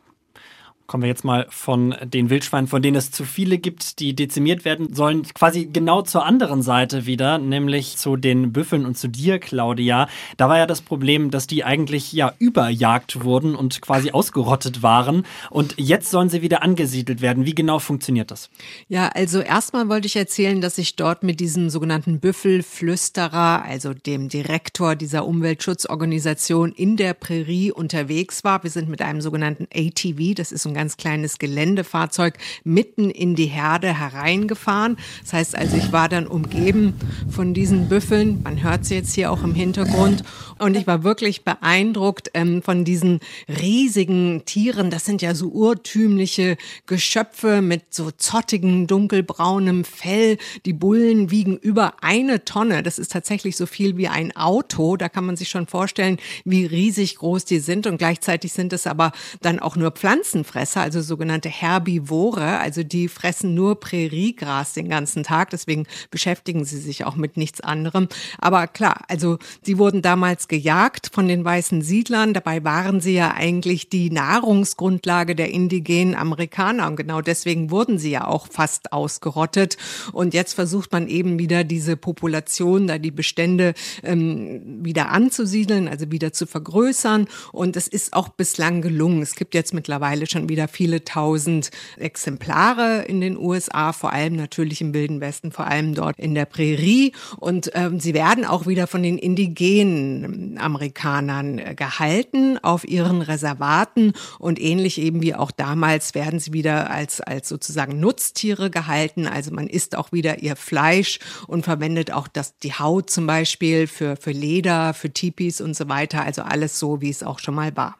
Kommen 0.86 1.02
wir 1.02 1.08
jetzt 1.08 1.24
mal 1.24 1.46
von 1.48 1.94
den 2.04 2.28
Wildschweinen, 2.28 2.68
von 2.68 2.82
denen 2.82 2.96
es 2.96 3.10
zu 3.10 3.24
viele 3.24 3.56
gibt, 3.56 4.00
die 4.00 4.14
dezimiert 4.14 4.66
werden 4.66 4.94
sollen, 4.94 5.22
quasi 5.22 5.64
genau 5.64 6.02
zur 6.02 6.26
anderen 6.26 6.60
Seite 6.60 7.06
wieder, 7.06 7.38
nämlich 7.38 7.96
zu 7.96 8.16
den 8.16 8.52
Büffeln 8.52 8.84
und 8.84 8.98
zu 8.98 9.08
dir, 9.08 9.38
Claudia. 9.38 10.08
Da 10.36 10.50
war 10.50 10.58
ja 10.58 10.66
das 10.66 10.82
Problem, 10.82 11.30
dass 11.30 11.46
die 11.46 11.64
eigentlich 11.64 12.12
ja 12.12 12.34
überjagt 12.38 13.24
wurden 13.24 13.54
und 13.54 13.80
quasi 13.80 14.10
ausgerottet 14.10 14.82
waren. 14.82 15.24
Und 15.48 15.74
jetzt 15.78 16.10
sollen 16.10 16.28
sie 16.28 16.42
wieder 16.42 16.62
angesiedelt 16.62 17.22
werden. 17.22 17.46
Wie 17.46 17.54
genau 17.54 17.78
funktioniert 17.78 18.30
das? 18.30 18.50
Ja, 18.86 19.08
also 19.08 19.40
erstmal 19.40 19.88
wollte 19.88 20.06
ich 20.06 20.16
erzählen, 20.16 20.60
dass 20.60 20.76
ich 20.76 20.96
dort 20.96 21.22
mit 21.22 21.40
diesem 21.40 21.70
sogenannten 21.70 22.20
Büffelflüsterer, 22.20 23.64
also 23.64 23.94
dem 23.94 24.28
Direktor 24.28 24.96
dieser 24.96 25.24
Umweltschutzorganisation 25.26 26.72
in 26.72 26.98
der 26.98 27.14
Prärie 27.14 27.72
unterwegs 27.72 28.44
war. 28.44 28.62
Wir 28.62 28.70
sind 28.70 28.90
mit 28.90 29.00
einem 29.00 29.22
sogenannten 29.22 29.66
ATV, 29.74 30.34
das 30.34 30.52
ist 30.52 30.66
ein 30.66 30.73
ganz 30.74 30.96
kleines 30.96 31.38
Geländefahrzeug 31.38 32.38
mitten 32.64 33.10
in 33.10 33.34
die 33.34 33.46
Herde 33.46 33.98
hereingefahren. 33.98 34.96
Das 35.22 35.32
heißt 35.32 35.56
also, 35.56 35.76
ich 35.76 35.92
war 35.92 36.08
dann 36.08 36.26
umgeben 36.26 36.94
von 37.30 37.54
diesen 37.54 37.88
Büffeln. 37.88 38.42
Man 38.42 38.62
hört 38.62 38.84
sie 38.84 38.94
jetzt 38.96 39.14
hier 39.14 39.30
auch 39.30 39.42
im 39.42 39.54
Hintergrund. 39.54 40.24
Und 40.58 40.76
ich 40.76 40.86
war 40.86 41.02
wirklich 41.02 41.44
beeindruckt 41.44 42.30
ähm, 42.34 42.62
von 42.62 42.84
diesen 42.84 43.20
riesigen 43.48 44.44
Tieren. 44.44 44.90
Das 44.90 45.04
sind 45.04 45.22
ja 45.22 45.34
so 45.34 45.48
urtümliche 45.48 46.56
Geschöpfe 46.86 47.60
mit 47.60 47.92
so 47.92 48.10
zottigem, 48.10 48.86
dunkelbraunem 48.86 49.84
Fell. 49.84 50.38
Die 50.64 50.72
Bullen 50.72 51.30
wiegen 51.30 51.56
über 51.56 51.94
eine 52.02 52.44
Tonne. 52.44 52.82
Das 52.82 52.98
ist 52.98 53.12
tatsächlich 53.12 53.56
so 53.56 53.66
viel 53.66 53.96
wie 53.96 54.08
ein 54.08 54.36
Auto. 54.36 54.96
Da 54.96 55.08
kann 55.08 55.26
man 55.26 55.36
sich 55.36 55.48
schon 55.48 55.66
vorstellen, 55.66 56.18
wie 56.44 56.66
riesig 56.66 57.16
groß 57.16 57.44
die 57.44 57.58
sind. 57.58 57.86
Und 57.86 57.98
gleichzeitig 57.98 58.52
sind 58.52 58.72
es 58.72 58.86
aber 58.86 59.12
dann 59.42 59.58
auch 59.58 59.76
nur 59.76 59.90
Pflanzenfresser. 59.90 60.63
Grasfresser, 60.64 60.80
also 60.80 61.02
sogenannte 61.02 61.48
Herbivore, 61.48 62.58
also 62.58 62.82
die 62.82 63.08
fressen 63.08 63.54
nur 63.54 63.78
Präriegras 63.80 64.72
den 64.72 64.88
ganzen 64.88 65.22
Tag, 65.22 65.50
deswegen 65.50 65.86
beschäftigen 66.10 66.64
sie 66.64 66.78
sich 66.78 67.04
auch 67.04 67.16
mit 67.16 67.36
nichts 67.36 67.60
anderem. 67.60 68.08
Aber 68.38 68.66
klar, 68.66 69.02
also 69.08 69.38
sie 69.62 69.78
wurden 69.78 70.02
damals 70.02 70.48
gejagt 70.48 71.10
von 71.12 71.28
den 71.28 71.44
weißen 71.44 71.82
Siedlern, 71.82 72.34
dabei 72.34 72.64
waren 72.64 73.00
sie 73.00 73.14
ja 73.14 73.34
eigentlich 73.34 73.88
die 73.88 74.10
Nahrungsgrundlage 74.10 75.34
der 75.34 75.50
indigenen 75.50 76.14
Amerikaner 76.14 76.86
und 76.86 76.96
genau 76.96 77.20
deswegen 77.20 77.70
wurden 77.70 77.98
sie 77.98 78.10
ja 78.10 78.26
auch 78.26 78.48
fast 78.50 78.92
ausgerottet. 78.92 79.76
Und 80.12 80.34
jetzt 80.34 80.54
versucht 80.54 80.92
man 80.92 81.08
eben 81.08 81.38
wieder 81.38 81.64
diese 81.64 81.96
Population, 81.96 82.86
da 82.86 82.98
die 82.98 83.10
Bestände 83.10 83.74
ähm, 84.02 84.84
wieder 84.84 85.10
anzusiedeln, 85.10 85.88
also 85.88 86.10
wieder 86.10 86.32
zu 86.32 86.46
vergrößern. 86.46 87.26
Und 87.52 87.76
es 87.76 87.88
ist 87.88 88.14
auch 88.14 88.28
bislang 88.30 88.80
gelungen. 88.80 89.22
Es 89.22 89.34
gibt 89.34 89.54
jetzt 89.54 89.74
mittlerweile 89.74 90.26
schon 90.26 90.48
wieder 90.48 90.53
viele 90.68 91.04
tausend 91.04 91.70
Exemplare 91.96 93.02
in 93.02 93.20
den 93.20 93.36
USA, 93.36 93.92
vor 93.92 94.12
allem 94.12 94.36
natürlich 94.36 94.80
im 94.80 94.94
Wilden 94.94 95.20
Westen, 95.20 95.52
vor 95.52 95.66
allem 95.66 95.94
dort 95.94 96.18
in 96.18 96.34
der 96.34 96.44
Prärie. 96.44 97.12
Und 97.38 97.70
ähm, 97.74 98.00
sie 98.00 98.14
werden 98.14 98.44
auch 98.44 98.66
wieder 98.66 98.86
von 98.86 99.02
den 99.02 99.18
indigenen 99.18 100.58
Amerikanern 100.58 101.58
äh, 101.58 101.74
gehalten 101.74 102.58
auf 102.62 102.86
ihren 102.86 103.22
Reservaten. 103.22 104.12
Und 104.38 104.60
ähnlich 104.60 105.00
eben 105.00 105.22
wie 105.22 105.34
auch 105.34 105.50
damals 105.50 106.14
werden 106.14 106.38
sie 106.38 106.52
wieder 106.52 106.90
als, 106.90 107.20
als 107.20 107.48
sozusagen 107.48 108.00
Nutztiere 108.00 108.70
gehalten. 108.70 109.26
Also 109.26 109.52
man 109.52 109.66
isst 109.66 109.96
auch 109.96 110.12
wieder 110.12 110.42
ihr 110.42 110.56
Fleisch 110.56 111.18
und 111.46 111.64
verwendet 111.64 112.12
auch 112.12 112.28
das, 112.28 112.58
die 112.58 112.74
Haut 112.74 113.10
zum 113.10 113.26
Beispiel 113.26 113.86
für, 113.86 114.16
für 114.16 114.32
Leder, 114.32 114.94
für 114.94 115.10
Tipis 115.10 115.60
und 115.60 115.74
so 115.76 115.88
weiter. 115.88 116.22
Also 116.22 116.42
alles 116.42 116.78
so, 116.78 117.00
wie 117.00 117.10
es 117.10 117.22
auch 117.22 117.38
schon 117.38 117.54
mal 117.54 117.76
war. 117.76 117.96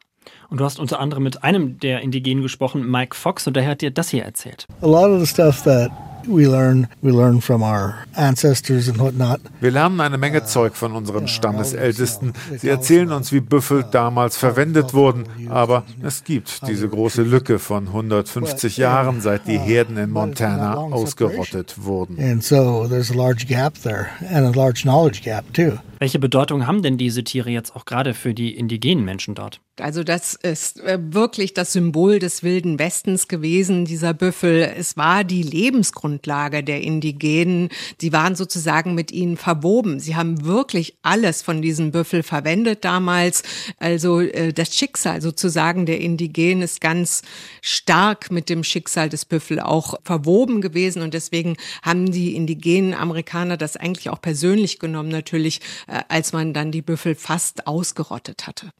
Und 0.50 0.60
du 0.60 0.64
hast 0.64 0.78
unter 0.78 1.00
anderem 1.00 1.22
mit 1.22 1.42
einem 1.42 1.78
der 1.78 2.00
Indigenen 2.00 2.42
gesprochen, 2.42 2.88
Mike 2.90 3.16
Fox, 3.16 3.46
und 3.46 3.54
der 3.54 3.66
hat 3.66 3.80
dir 3.80 3.90
das 3.90 4.10
hier 4.10 4.24
erzählt. 4.24 4.66
A 4.82 4.86
lot 4.86 5.10
of 5.10 5.20
the 5.20 5.26
stuff 5.26 5.62
that 5.62 5.90
we 6.26 6.46
learn, 6.46 6.88
we 7.02 7.10
learn 7.10 7.40
from 7.40 7.62
our 7.62 7.96
ancestors 8.14 8.88
and 8.88 8.98
whatnot. 8.98 9.40
Wir 9.60 9.70
lernen 9.70 10.00
eine 10.00 10.18
Menge 10.18 10.44
Zeug 10.44 10.74
von 10.76 10.92
unseren 10.92 11.28
Stammesältesten. 11.28 12.32
Sie 12.56 12.68
erzählen 12.68 13.12
uns, 13.12 13.32
wie 13.32 13.40
Büffel 13.40 13.84
damals 13.90 14.36
verwendet 14.36 14.94
wurden, 14.94 15.24
aber 15.48 15.84
es 16.02 16.24
gibt 16.24 16.66
diese 16.68 16.88
große 16.88 17.22
Lücke 17.22 17.58
von 17.58 17.88
150 17.88 18.76
Jahren, 18.76 19.20
seit 19.20 19.46
die 19.46 19.58
Herden 19.58 19.96
in 19.96 20.10
Montana 20.10 20.76
ausgerottet 20.76 21.74
wurden. 21.84 22.18
And 22.18 22.42
so 22.42 22.86
there's 22.88 23.10
a 23.10 23.14
large 23.14 23.46
gap 23.46 23.74
there 23.82 24.08
and 24.30 24.46
a 24.46 24.58
large 24.58 24.82
knowledge 24.82 25.22
gap 25.22 25.44
too. 25.52 25.78
Welche 25.98 26.18
Bedeutung 26.18 26.66
haben 26.66 26.82
denn 26.82 26.98
diese 26.98 27.24
Tiere 27.24 27.50
jetzt 27.50 27.74
auch 27.74 27.84
gerade 27.84 28.14
für 28.14 28.34
die 28.34 28.54
indigenen 28.56 29.04
Menschen 29.04 29.34
dort? 29.34 29.60
Also 29.80 30.04
das 30.04 30.34
ist 30.34 30.80
äh, 30.80 30.98
wirklich 31.00 31.52
das 31.52 31.72
Symbol 31.72 32.20
des 32.20 32.44
wilden 32.44 32.78
Westens 32.78 33.26
gewesen, 33.26 33.84
dieser 33.84 34.14
Büffel. 34.14 34.72
Es 34.76 34.96
war 34.96 35.24
die 35.24 35.42
Lebensgrundlage 35.42 36.62
der 36.62 36.82
Indigenen. 36.82 37.70
Sie 38.00 38.12
waren 38.12 38.36
sozusagen 38.36 38.94
mit 38.94 39.10
ihnen 39.10 39.36
verwoben. 39.36 39.98
Sie 39.98 40.14
haben 40.14 40.44
wirklich 40.44 40.96
alles 41.02 41.42
von 41.42 41.60
diesem 41.60 41.90
Büffel 41.90 42.22
verwendet 42.22 42.84
damals. 42.84 43.42
Also 43.78 44.20
äh, 44.20 44.52
das 44.52 44.76
Schicksal 44.76 45.20
sozusagen 45.20 45.86
der 45.86 46.00
Indigenen 46.00 46.62
ist 46.62 46.80
ganz 46.80 47.22
stark 47.60 48.30
mit 48.30 48.48
dem 48.48 48.62
Schicksal 48.62 49.08
des 49.08 49.24
Büffel 49.24 49.58
auch 49.58 49.94
verwoben 50.04 50.60
gewesen. 50.60 51.02
Und 51.02 51.14
deswegen 51.14 51.56
haben 51.82 52.12
die 52.12 52.36
indigenen 52.36 52.94
Amerikaner 52.94 53.56
das 53.56 53.76
eigentlich 53.76 54.08
auch 54.08 54.22
persönlich 54.22 54.78
genommen, 54.78 55.08
natürlich, 55.08 55.60
äh, 55.88 56.02
als 56.08 56.32
man 56.32 56.54
dann 56.54 56.70
die 56.70 56.82
Büffel 56.82 57.16
fast 57.16 57.66
ausgerottet 57.66 58.46
hatte. 58.46 58.72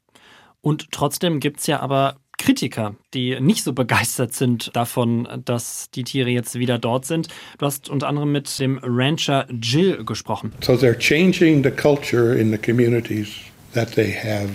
Und 0.65 0.91
trotzdem 0.91 1.39
gibt 1.39 1.59
es 1.59 1.67
ja 1.67 1.79
aber 1.79 2.15
Kritiker, 2.39 2.95
die 3.13 3.39
nicht 3.39 3.63
so 3.63 3.73
begeistert 3.73 4.33
sind 4.33 4.75
davon, 4.75 5.27
dass 5.45 5.91
die 5.91 6.03
Tiere 6.03 6.31
jetzt 6.31 6.57
wieder 6.57 6.79
dort 6.79 7.05
sind. 7.05 7.27
Du 7.59 7.67
hast 7.67 7.87
unter 7.87 8.07
anderem 8.07 8.31
mit 8.31 8.57
dem 8.57 8.79
Rancher 8.81 9.45
Jill 9.61 10.03
gesprochen. 10.03 10.53
So 10.61 10.73
they're 10.73 10.97
changing 10.97 11.63
the 11.63 11.69
culture 11.69 12.35
in 12.35 12.51
the 12.51 12.57
communities 12.57 13.27
that 13.75 13.93
they 13.93 14.11
have 14.11 14.49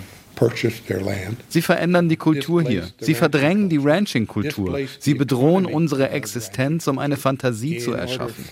Sie 1.49 1.61
verändern 1.61 2.09
die 2.09 2.15
Kultur 2.17 2.63
hier. 2.63 2.89
Sie 2.99 3.13
verdrängen 3.13 3.69
die 3.69 3.77
Ranching-Kultur. 3.77 4.79
Sie 4.99 5.13
bedrohen 5.13 5.67
unsere 5.67 6.09
Existenz, 6.09 6.87
um 6.87 6.97
eine 6.97 7.15
Fantasie 7.15 7.77
zu 7.77 7.93
erschaffen. 7.93 8.45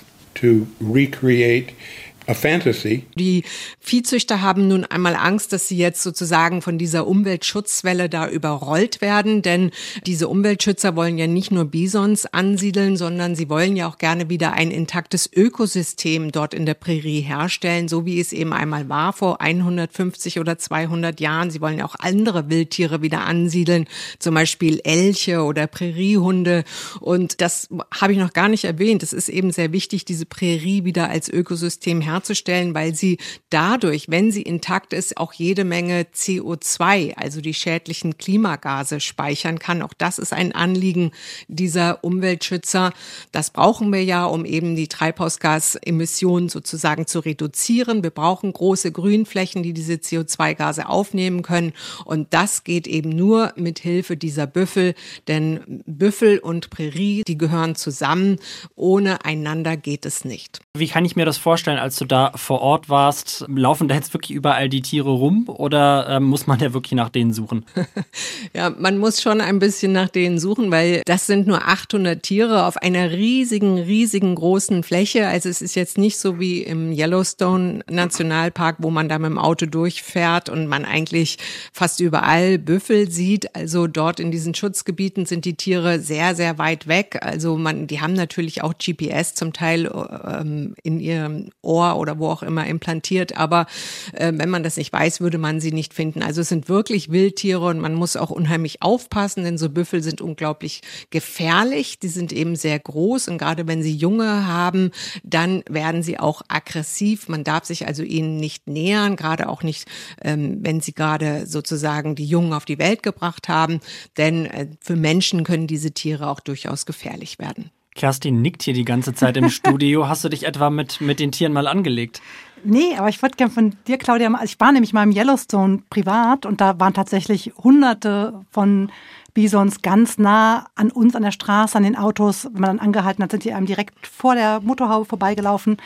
Die 3.16 3.44
Viehzüchter 3.80 4.44
haben 4.44 4.68
nun 4.68 4.86
einmal 4.86 5.16
Angst, 5.16 5.52
dass 5.52 5.68
sie 5.68 5.78
jetzt 5.78 6.04
sozusagen 6.04 6.62
von 6.62 6.78
dieser 6.78 7.08
Umweltschutzwelle 7.08 8.08
da 8.08 8.30
überrollt 8.30 9.02
werden, 9.02 9.42
denn 9.42 9.72
diese 10.06 10.28
Umweltschützer 10.28 10.96
wollen 10.96 11.18
ja 11.18 11.26
nicht 11.26 11.52
nur 11.52 11.66
Bisons 11.66 12.28
ansiedeln, 12.28 12.98
sondern 12.98 13.36
sie 13.36 13.50
wollen 13.50 13.76
ja 13.76 13.88
auch 13.88 13.98
gerne 13.98 14.30
wieder 14.30 14.54
ein 14.54 14.70
intaktes 14.70 15.28
Ökosystem 15.34 16.32
dort 16.32 16.54
in 16.54 16.68
der 16.68 16.76
Prärie 16.76 17.22
herstellen, 17.22 17.88
so 17.88 18.06
wie 18.06 18.20
es 18.20 18.32
eben 18.32 18.54
einmal 18.54 18.90
war 18.90 19.12
vor 19.12 19.42
150 19.42 20.40
oder 20.40 20.60
200 20.60 21.20
Jahren. 21.20 21.50
Sie 21.50 21.62
wollen 21.62 21.80
ja 21.80 21.86
auch 21.86 21.96
andere 21.98 22.48
Wildtiere 22.50 23.02
wieder 23.02 23.22
ansiedeln, 23.22 23.88
zum 24.20 24.36
Beispiel 24.36 24.82
Elche 24.84 25.42
oder 25.42 25.66
Präriehunde. 25.66 26.64
Und 27.00 27.42
das 27.42 27.70
habe 28.00 28.14
ich 28.14 28.20
noch 28.20 28.34
gar 28.34 28.50
nicht 28.50 28.66
erwähnt. 28.66 29.02
Es 29.02 29.14
ist 29.14 29.30
eben 29.30 29.52
sehr 29.52 29.72
wichtig, 29.72 30.06
diese 30.06 30.28
Prärie 30.28 30.84
wieder 30.84 31.10
als 31.10 31.28
Ökosystem 31.28 32.02
herzustellen 32.02 32.19
herzustellen, 32.20 32.76
weil 32.76 32.94
sie 32.94 33.18
dadurch, 33.50 34.10
wenn 34.10 34.32
sie 34.32 34.42
intakt 34.42 34.92
ist, 34.92 35.18
auch 35.18 35.32
jede 35.32 35.64
Menge 35.64 36.06
CO2, 36.14 37.16
also 37.16 37.40
die 37.40 37.54
schädlichen 37.54 38.18
Klimagase 38.18 39.00
speichern 39.00 39.58
kann. 39.58 39.82
Auch 39.82 39.94
das 39.98 40.20
ist 40.20 40.34
ein 40.34 40.52
Anliegen 40.52 41.12
dieser 41.48 42.04
Umweltschützer. 42.04 42.92
Das 43.32 43.52
brauchen 43.52 43.94
wir 43.94 44.04
ja, 44.04 44.26
um 44.26 44.44
eben 44.44 44.76
die 44.76 44.90
Treibhausgasemissionen 44.90 46.50
sozusagen 46.50 47.08
zu 47.08 47.20
reduzieren. 47.20 48.04
Wir 48.04 48.10
brauchen 48.10 48.52
große 48.52 48.92
Grünflächen, 48.92 49.64
die 49.64 49.74
diese 49.74 49.94
CO2-Gase 49.94 50.90
aufnehmen 50.90 51.42
können. 51.42 51.72
Und 52.04 52.34
das 52.34 52.66
geht 52.66 52.86
eben 52.86 53.10
nur 53.10 53.54
mit 53.56 53.80
Hilfe 53.80 54.18
dieser 54.18 54.46
Büffel, 54.46 54.94
denn 55.30 55.84
Büffel 55.86 56.40
und 56.40 56.70
Prärie, 56.70 57.24
die 57.26 57.38
gehören 57.38 57.76
zusammen. 57.76 58.40
Ohne 58.76 59.24
einander 59.24 59.78
geht 59.78 60.06
es 60.06 60.26
nicht. 60.26 60.60
Wie 60.74 60.88
kann 60.88 61.06
ich 61.06 61.16
mir 61.16 61.26
das 61.26 61.38
vorstellen, 61.38 61.80
als 61.80 61.96
du 62.02 62.06
da 62.06 62.32
vor 62.36 62.62
Ort 62.62 62.90
warst? 62.90 63.46
Laufen 63.48 63.88
da 63.88 63.96
jetzt 63.96 64.14
wirklich 64.14 64.36
überall 64.36 64.70
die 64.70 64.82
Tiere 64.82 65.10
rum 65.10 65.46
oder 65.48 66.08
äh, 66.10 66.20
muss 66.20 66.48
man 66.48 66.60
ja 66.60 66.74
wirklich 66.74 66.94
nach 66.94 67.10
denen 67.10 67.34
suchen? 67.34 67.66
ja, 68.54 68.70
man 68.70 68.98
muss 68.98 69.22
schon 69.22 69.42
ein 69.42 69.60
bisschen 69.60 69.92
nach 69.92 70.10
denen 70.10 70.40
suchen, 70.40 70.72
weil 70.72 71.02
das 71.06 71.28
sind 71.28 71.48
nur 71.48 71.68
800 71.68 72.22
Tiere 72.22 72.66
auf 72.66 72.78
einer 72.78 73.12
riesigen, 73.12 73.78
riesigen 73.78 74.36
großen 74.36 74.84
Fläche. 74.84 75.28
Also 75.28 75.50
es 75.50 75.62
ist 75.62 75.76
jetzt 75.76 75.98
nicht 75.98 76.18
so 76.18 76.40
wie 76.40 76.62
im 76.62 76.92
Yellowstone 76.92 77.82
Nationalpark, 77.90 78.78
wo 78.80 78.90
man 78.90 79.10
da 79.10 79.20
mit 79.20 79.30
dem 79.30 79.38
Auto 79.38 79.66
durchfährt 79.66 80.50
und 80.50 80.68
man 80.68 80.86
eigentlich 80.86 81.38
fast 81.74 82.00
überall 82.00 82.58
Büffel 82.58 83.10
sieht. 83.10 83.56
Also 83.56 83.88
dort 83.88 84.20
in 84.20 84.32
diesen 84.32 84.56
Schutzgebieten 84.56 85.26
sind 85.26 85.46
die 85.46 85.56
Tiere 85.56 86.00
sehr, 86.00 86.36
sehr 86.36 86.58
weit 86.58 86.88
weg. 86.88 87.20
Also 87.22 87.58
man, 87.58 87.88
die 87.88 88.02
haben 88.02 88.14
natürlich 88.14 88.64
auch 88.64 88.74
GPS 88.78 89.36
zum 89.36 89.54
Teil 89.54 89.90
ähm, 90.26 90.76
in 90.84 91.00
ihrem 91.00 91.50
Ohr 91.62 91.89
oder 91.98 92.20
wo 92.20 92.28
auch 92.28 92.44
immer 92.44 92.68
implantiert. 92.68 93.38
Aber 93.38 93.66
äh, 94.14 94.32
wenn 94.36 94.50
man 94.50 94.64
das 94.64 94.78
nicht 94.78 94.92
weiß, 94.92 95.22
würde 95.22 95.38
man 95.38 95.60
sie 95.60 95.72
nicht 95.72 95.94
finden. 95.94 96.24
Also 96.24 96.42
es 96.42 96.50
sind 96.50 96.70
wirklich 96.70 97.12
Wildtiere 97.12 97.66
und 97.66 97.80
man 97.80 97.94
muss 97.94 98.16
auch 98.16 98.30
unheimlich 98.30 98.82
aufpassen, 98.82 99.44
denn 99.44 99.58
so 99.58 99.70
Büffel 99.70 100.02
sind 100.02 100.22
unglaublich 100.22 100.82
gefährlich. 101.10 102.00
Die 102.00 102.08
sind 102.08 102.32
eben 102.34 102.56
sehr 102.56 102.80
groß 102.80 103.28
und 103.28 103.38
gerade 103.38 103.68
wenn 103.68 103.84
sie 103.84 103.96
Junge 103.96 104.48
haben, 104.48 104.92
dann 105.24 105.64
werden 105.70 106.04
sie 106.04 106.20
auch 106.20 106.42
aggressiv. 106.48 107.28
Man 107.30 107.44
darf 107.44 107.66
sich 107.66 107.88
also 107.88 108.04
ihnen 108.04 108.38
nicht 108.38 108.68
nähern, 108.68 109.16
gerade 109.16 109.50
auch 109.50 109.64
nicht, 109.64 109.88
ähm, 110.22 110.60
wenn 110.62 110.82
sie 110.82 110.94
gerade 110.94 111.46
sozusagen 111.46 112.16
die 112.16 112.26
Jungen 112.26 112.54
auf 112.54 112.66
die 112.66 112.80
Welt 112.80 113.04
gebracht 113.04 113.48
haben. 113.48 113.80
Denn 114.18 114.46
äh, 114.46 114.68
für 114.82 114.96
Menschen 114.96 115.44
können 115.44 115.68
diese 115.68 115.92
Tiere 115.92 116.30
auch 116.30 116.40
durchaus 116.40 116.86
gefährlich 116.86 117.40
werden. 117.40 117.72
Kerstin 118.00 118.42
nickt 118.42 118.64
hier 118.64 118.74
die 118.74 118.86
ganze 118.86 119.14
Zeit 119.14 119.36
im 119.36 119.50
Studio. 119.60 120.08
Hast 120.08 120.24
du 120.24 120.30
dich 120.30 120.46
etwa 120.46 120.70
mit, 120.70 121.02
mit 121.02 121.20
den 121.20 121.32
Tieren 121.32 121.52
mal 121.52 121.68
angelegt? 121.68 122.22
Nee, 122.64 122.96
aber 122.98 123.10
ich 123.10 123.22
würde 123.22 123.36
gerne 123.36 123.52
von 123.52 123.76
dir, 123.88 123.98
Claudia, 123.98 124.32
ich 124.44 124.60
war 124.60 124.72
nämlich 124.72 124.94
mal 124.94 125.04
im 125.04 125.12
Yellowstone 125.12 125.84
privat 125.90 126.46
und 126.46 126.62
da 126.62 126.80
waren 126.80 126.94
tatsächlich 126.94 127.52
hunderte 127.58 128.46
von 128.52 128.92
Bisons 129.34 129.82
ganz 129.82 130.18
nah 130.18 130.68
an 130.76 130.92
uns 130.92 131.16
an 131.16 131.24
der 131.24 131.32
Straße, 131.32 131.78
an 131.78 131.84
den 131.84 131.98
Autos. 131.98 132.46
Wenn 132.46 132.62
man 132.62 132.78
dann 132.78 132.80
angehalten 132.80 133.24
hat, 133.24 133.32
sind 133.32 133.44
die 133.44 133.54
einem 133.54 133.66
direkt 133.66 134.08
vor 134.08 134.34
der 134.36 134.62
Motorhaube 134.62 135.06
vorbeigelaufen. 135.06 135.78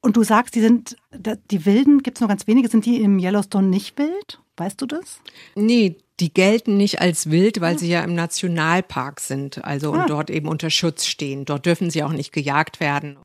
Und 0.00 0.16
du 0.16 0.22
sagst, 0.22 0.54
die 0.54 0.60
sind, 0.60 0.96
die 1.50 1.66
Wilden, 1.66 2.04
gibt 2.04 2.18
es 2.18 2.20
nur 2.20 2.28
ganz 2.28 2.46
wenige, 2.46 2.68
sind 2.68 2.86
die 2.86 3.00
im 3.00 3.18
Yellowstone 3.18 3.66
nicht 3.66 3.98
wild? 3.98 4.40
Weißt 4.56 4.80
du 4.80 4.86
das? 4.86 5.20
Nee, 5.56 5.96
die 6.20 6.32
gelten 6.32 6.76
nicht 6.76 7.00
als 7.00 7.30
wild, 7.30 7.60
weil 7.60 7.78
sie 7.78 7.88
ja 7.88 8.02
im 8.02 8.14
Nationalpark 8.14 9.20
sind, 9.20 9.64
also 9.64 9.92
und 9.92 10.00
ah. 10.00 10.06
dort 10.06 10.30
eben 10.30 10.48
unter 10.48 10.70
Schutz 10.70 11.06
stehen. 11.06 11.44
Dort 11.44 11.66
dürfen 11.66 11.90
sie 11.90 12.02
auch 12.02 12.12
nicht 12.12 12.32
gejagt 12.32 12.80
werden. 12.80 13.18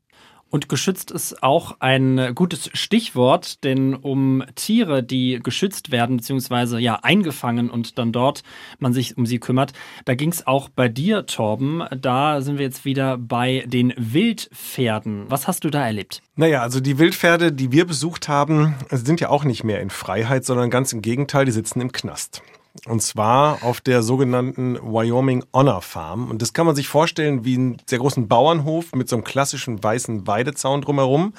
Und 0.52 0.68
geschützt 0.68 1.10
ist 1.10 1.42
auch 1.42 1.76
ein 1.80 2.34
gutes 2.34 2.68
Stichwort, 2.74 3.64
denn 3.64 3.94
um 3.94 4.44
Tiere, 4.54 5.02
die 5.02 5.40
geschützt 5.42 5.90
werden, 5.90 6.18
beziehungsweise 6.18 6.78
ja 6.78 6.96
eingefangen 6.96 7.70
und 7.70 7.96
dann 7.96 8.12
dort 8.12 8.42
man 8.78 8.92
sich 8.92 9.16
um 9.16 9.24
sie 9.24 9.38
kümmert, 9.38 9.72
da 10.04 10.14
ging 10.14 10.30
es 10.30 10.46
auch 10.46 10.68
bei 10.68 10.90
dir, 10.90 11.24
Torben. 11.24 11.84
Da 11.98 12.42
sind 12.42 12.58
wir 12.58 12.66
jetzt 12.66 12.84
wieder 12.84 13.16
bei 13.16 13.64
den 13.66 13.94
Wildpferden. 13.96 15.24
Was 15.30 15.48
hast 15.48 15.64
du 15.64 15.70
da 15.70 15.86
erlebt? 15.86 16.20
Naja, 16.36 16.60
also 16.60 16.80
die 16.80 16.98
Wildpferde, 16.98 17.50
die 17.50 17.72
wir 17.72 17.86
besucht 17.86 18.28
haben, 18.28 18.74
sind 18.90 19.22
ja 19.22 19.30
auch 19.30 19.44
nicht 19.44 19.64
mehr 19.64 19.80
in 19.80 19.88
Freiheit, 19.88 20.44
sondern 20.44 20.68
ganz 20.68 20.92
im 20.92 21.00
Gegenteil, 21.00 21.46
die 21.46 21.52
sitzen 21.52 21.80
im 21.80 21.92
Knast. 21.92 22.42
Und 22.86 23.02
zwar 23.02 23.62
auf 23.62 23.80
der 23.80 24.02
sogenannten 24.02 24.76
Wyoming 24.76 25.44
Honor 25.52 25.82
Farm. 25.82 26.30
Und 26.30 26.42
das 26.42 26.52
kann 26.52 26.66
man 26.66 26.74
sich 26.74 26.88
vorstellen 26.88 27.44
wie 27.44 27.54
einen 27.54 27.76
sehr 27.86 27.98
großen 27.98 28.28
Bauernhof 28.28 28.92
mit 28.94 29.08
so 29.08 29.16
einem 29.16 29.24
klassischen 29.24 29.82
weißen 29.82 30.26
Weidezaun 30.26 30.80
drumherum. 30.80 31.34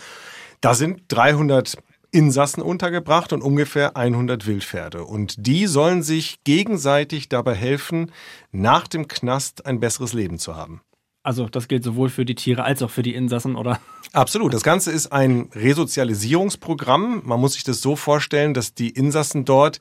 Da 0.61 0.73
sind 0.73 1.01
300 1.07 1.77
Insassen 2.11 2.61
untergebracht 2.61 3.33
und 3.33 3.41
ungefähr 3.41 3.97
100 3.97 4.45
Wildpferde. 4.45 5.03
Und 5.03 5.47
die 5.47 5.65
sollen 5.65 6.03
sich 6.03 6.43
gegenseitig 6.43 7.27
dabei 7.27 7.55
helfen, 7.55 8.11
nach 8.51 8.87
dem 8.87 9.07
Knast 9.07 9.65
ein 9.65 9.79
besseres 9.79 10.13
Leben 10.13 10.37
zu 10.37 10.55
haben. 10.55 10.81
Also 11.23 11.47
das 11.47 11.67
gilt 11.67 11.83
sowohl 11.83 12.09
für 12.09 12.25
die 12.25 12.35
Tiere 12.35 12.63
als 12.63 12.83
auch 12.83 12.89
für 12.89 13.01
die 13.01 13.15
Insassen, 13.15 13.55
oder? 13.55 13.79
Absolut. 14.11 14.53
Das 14.53 14.61
Ganze 14.61 14.91
ist 14.91 15.11
ein 15.11 15.49
Resozialisierungsprogramm. 15.55 17.21
Man 17.23 17.39
muss 17.39 17.53
sich 17.53 17.63
das 17.63 17.81
so 17.81 17.95
vorstellen, 17.95 18.53
dass 18.53 18.73
die 18.73 18.89
Insassen 18.89 19.45
dort 19.45 19.79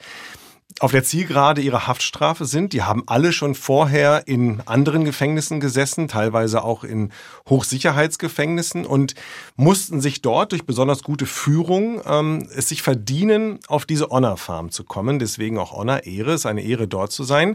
auf 0.83 0.91
der 0.91 1.05
Zielgerade 1.05 1.61
ihrer 1.61 1.87
Haftstrafe 1.87 2.45
sind. 2.45 2.73
Die 2.73 2.83
haben 2.83 3.05
alle 3.07 3.33
schon 3.33 3.55
vorher 3.55 4.27
in 4.27 4.61
anderen 4.67 5.05
Gefängnissen 5.05 5.61
gesessen, 5.61 6.09
teilweise 6.09 6.65
auch 6.65 6.83
in 6.83 7.13
Hochsicherheitsgefängnissen 7.49 8.85
und 8.85 9.15
mussten 9.55 10.01
sich 10.01 10.23
dort 10.23 10.51
durch 10.51 10.67
besonders 10.67 11.05
gute 11.05 11.27
Führung 11.27 12.03
ähm, 12.05 12.49
es 12.57 12.69
sich 12.69 12.83
verdienen, 12.83 13.61
auf 13.69 13.87
diese 13.87 14.09
Honor 14.09 14.37
Farm 14.37 14.73
zu 14.73 14.83
kommen. 14.83 15.21
Deswegen 15.21 15.57
auch 15.57 15.73
Honor, 15.73 16.03
Ehre, 16.05 16.33
ist 16.33 16.47
eine 16.47 16.63
Ehre 16.63 16.89
dort 16.89 17.13
zu 17.13 17.23
sein. 17.23 17.55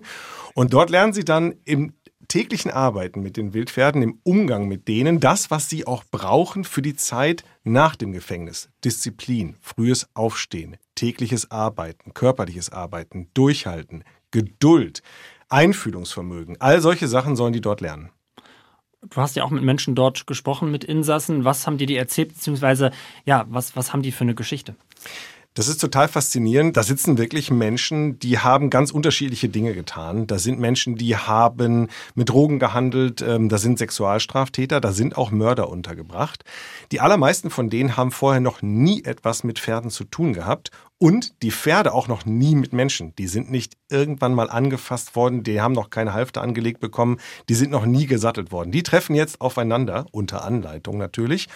Und 0.53 0.71
dort 0.73 0.89
lernen 0.89 1.11
sie 1.11 1.25
dann 1.25 1.55
im 1.65 1.93
täglichen 2.29 2.71
Arbeiten 2.71 3.21
mit 3.21 3.35
den 3.35 3.53
Wildpferden, 3.53 4.01
im 4.01 4.19
Umgang 4.23 4.69
mit 4.69 4.87
denen, 4.87 5.19
das, 5.19 5.51
was 5.51 5.69
sie 5.69 5.85
auch 5.85 6.05
brauchen 6.11 6.63
für 6.63 6.81
die 6.81 6.95
Zeit 6.95 7.43
nach 7.65 7.97
dem 7.97 8.13
Gefängnis. 8.13 8.69
Disziplin, 8.85 9.57
frühes 9.61 10.07
Aufstehen, 10.13 10.77
tägliches 10.97 11.49
Arbeiten, 11.51 12.13
körperliches 12.13 12.69
Arbeiten, 12.69 13.29
Durchhalten, 13.33 14.03
Geduld, 14.31 15.01
Einfühlungsvermögen. 15.47 16.59
All 16.59 16.81
solche 16.81 17.07
Sachen 17.07 17.37
sollen 17.37 17.53
die 17.53 17.61
dort 17.61 17.79
lernen. 17.79 18.11
Du 19.01 19.21
hast 19.21 19.35
ja 19.35 19.43
auch 19.43 19.51
mit 19.51 19.63
Menschen 19.63 19.95
dort 19.95 20.27
gesprochen, 20.27 20.71
mit 20.71 20.83
Insassen. 20.83 21.45
Was 21.45 21.65
haben 21.65 21.77
dir 21.77 21.87
die 21.87 21.95
erzählt, 21.95 22.29
beziehungsweise 22.29 22.91
ja, 23.25 23.45
was, 23.47 23.75
was 23.75 23.93
haben 23.93 24.01
die 24.01 24.11
für 24.11 24.23
eine 24.25 24.35
Geschichte? 24.35 24.75
Das 25.57 25.67
ist 25.67 25.81
total 25.81 26.07
faszinierend. 26.07 26.77
Da 26.77 26.83
sitzen 26.83 27.17
wirklich 27.17 27.49
Menschen, 27.49 28.19
die 28.19 28.37
haben 28.37 28.69
ganz 28.69 28.91
unterschiedliche 28.91 29.49
Dinge 29.49 29.73
getan. 29.73 30.27
Da 30.27 30.37
sind 30.37 30.59
Menschen, 30.59 30.97
die 30.97 31.17
haben 31.17 31.87
mit 32.13 32.29
Drogen 32.29 32.59
gehandelt, 32.59 33.23
ähm, 33.23 33.49
da 33.49 33.57
sind 33.57 33.79
Sexualstraftäter, 33.79 34.79
da 34.79 34.91
sind 34.91 35.17
auch 35.17 35.31
Mörder 35.31 35.69
untergebracht. 35.69 36.43
Die 36.91 36.99
allermeisten 36.99 37.49
von 37.49 37.71
denen 37.71 37.97
haben 37.97 38.11
vorher 38.11 38.39
noch 38.39 38.61
nie 38.61 39.03
etwas 39.03 39.43
mit 39.43 39.57
Pferden 39.57 39.89
zu 39.89 40.03
tun 40.03 40.33
gehabt 40.33 40.69
und 40.99 41.41
die 41.41 41.51
Pferde 41.51 41.91
auch 41.91 42.07
noch 42.07 42.23
nie 42.27 42.53
mit 42.53 42.71
Menschen. 42.71 43.15
Die 43.15 43.27
sind 43.27 43.49
nicht 43.49 43.73
irgendwann 43.89 44.35
mal 44.35 44.51
angefasst 44.51 45.15
worden, 45.15 45.41
die 45.41 45.59
haben 45.59 45.73
noch 45.73 45.89
keine 45.89 46.13
Halfter 46.13 46.43
angelegt 46.43 46.81
bekommen, 46.81 47.17
die 47.49 47.55
sind 47.55 47.71
noch 47.71 47.87
nie 47.87 48.05
gesattelt 48.05 48.51
worden. 48.51 48.71
Die 48.71 48.83
treffen 48.83 49.15
jetzt 49.15 49.41
aufeinander, 49.41 50.05
unter 50.11 50.43
Anleitung 50.43 50.99
natürlich. 50.99 51.47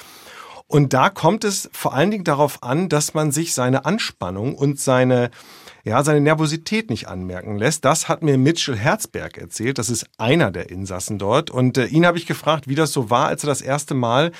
Und 0.71 0.93
da 0.93 1.09
kommt 1.09 1.43
es 1.43 1.69
vor 1.73 1.93
allen 1.93 2.11
Dingen 2.11 2.23
darauf 2.23 2.63
an, 2.63 2.87
dass 2.87 3.13
man 3.13 3.33
sich 3.33 3.53
seine 3.53 3.83
Anspannung 3.83 4.55
und 4.55 4.79
seine, 4.79 5.29
ja, 5.83 6.01
seine 6.01 6.21
Nervosität 6.21 6.89
nicht 6.89 7.09
anmerken 7.09 7.57
lässt. 7.57 7.83
Das 7.83 8.07
hat 8.07 8.23
mir 8.23 8.37
Mitchell 8.37 8.77
Herzberg 8.77 9.37
erzählt. 9.37 9.79
Das 9.79 9.89
ist 9.89 10.05
einer 10.17 10.49
der 10.49 10.69
Insassen 10.69 11.19
dort. 11.19 11.49
Und 11.51 11.77
äh, 11.77 11.87
ihn 11.87 12.05
habe 12.05 12.17
ich 12.17 12.25
gefragt, 12.25 12.69
wie 12.69 12.75
das 12.75 12.93
so 12.93 13.09
war, 13.09 13.27
als 13.27 13.43
er 13.43 13.47
das 13.47 13.61
erste 13.61 13.95
Mal 13.95 14.31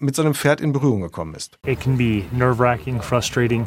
mit 0.00 0.14
so 0.14 0.20
einem 0.20 0.34
Pferd 0.34 0.60
in 0.60 0.74
Berührung 0.74 1.00
gekommen 1.00 1.34
ist. 1.34 1.58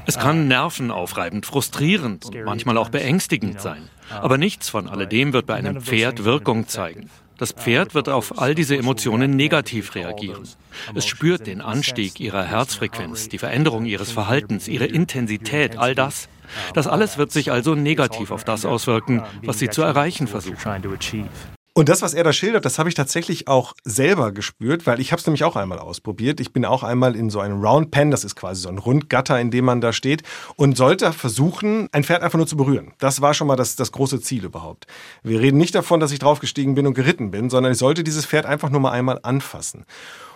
Es 0.05 0.19
kann 0.19 0.47
nervenaufreibend, 0.47 1.47
frustrierend 1.47 2.25
und 2.25 2.43
manchmal 2.43 2.77
auch 2.77 2.89
beängstigend 2.89 3.59
sein. 3.59 3.89
Aber 4.11 4.37
nichts 4.37 4.69
von 4.69 4.87
alledem 4.87 5.33
wird 5.33 5.47
bei 5.47 5.55
einem 5.55 5.81
Pferd 5.81 6.23
Wirkung 6.23 6.67
zeigen. 6.67 7.09
Das 7.37 7.51
Pferd 7.51 7.95
wird 7.95 8.09
auf 8.09 8.39
all 8.39 8.55
diese 8.55 8.77
Emotionen 8.77 9.35
negativ 9.35 9.95
reagieren. 9.95 10.43
Es 10.93 11.05
spürt 11.05 11.47
den 11.47 11.61
Anstieg 11.61 12.19
ihrer 12.19 12.43
Herzfrequenz, 12.43 13.29
die 13.29 13.37
Veränderung 13.37 13.85
ihres 13.85 14.11
Verhaltens, 14.11 14.67
ihre 14.67 14.85
Intensität, 14.85 15.77
all 15.77 15.95
das. 15.95 16.29
Das 16.73 16.87
alles 16.87 17.17
wird 17.17 17.31
sich 17.31 17.51
also 17.51 17.75
negativ 17.75 18.31
auf 18.31 18.43
das 18.43 18.65
auswirken, 18.65 19.23
was 19.43 19.59
sie 19.59 19.69
zu 19.69 19.81
erreichen 19.81 20.27
versuchen. 20.27 20.57
Und 21.75 21.89
das, 21.89 22.03
was 22.03 22.13
er 22.13 22.23
da 22.23 22.31
schildert, 22.31 22.65
das 22.65 22.77
habe 22.77 22.87
ich 22.87 22.93
tatsächlich 22.93 23.47
auch 23.47 23.73
selber 23.83 24.31
gespürt, 24.31 24.85
weil 24.85 24.99
ich 24.99 25.11
habe 25.11 25.19
es 25.19 25.25
nämlich 25.25 25.43
auch 25.43 25.55
einmal 25.55 25.79
ausprobiert. 25.79 26.39
Ich 26.39 26.53
bin 26.53 26.65
auch 26.65 26.83
einmal 26.83 27.15
in 27.15 27.31
so 27.31 27.39
einem 27.39 27.63
Round 27.63 27.89
Pen, 27.89 28.11
das 28.11 28.23
ist 28.23 28.35
quasi 28.35 28.61
so 28.61 28.69
ein 28.69 28.77
Rundgatter, 28.77 29.39
in 29.41 29.49
dem 29.49 29.65
man 29.65 29.81
da 29.81 29.91
steht 29.91 30.21
und 30.55 30.77
sollte 30.77 31.11
versuchen, 31.13 31.89
ein 31.91 32.03
Pferd 32.03 32.21
einfach 32.21 32.37
nur 32.37 32.45
zu 32.45 32.57
berühren. 32.57 32.93
Das 32.99 33.21
war 33.21 33.33
schon 33.33 33.47
mal 33.47 33.55
das, 33.55 33.75
das 33.75 33.91
große 33.91 34.21
Ziel 34.21 34.45
überhaupt. 34.45 34.85
Wir 35.23 35.39
reden 35.39 35.57
nicht 35.57 35.73
davon, 35.73 35.99
dass 35.99 36.11
ich 36.11 36.19
draufgestiegen 36.19 36.75
bin 36.75 36.85
und 36.85 36.93
geritten 36.93 37.31
bin, 37.31 37.49
sondern 37.49 37.71
ich 37.71 37.79
sollte 37.79 38.03
dieses 38.03 38.27
Pferd 38.27 38.45
einfach 38.45 38.69
nur 38.69 38.79
mal 38.79 38.91
einmal 38.91 39.19
anfassen. 39.23 39.85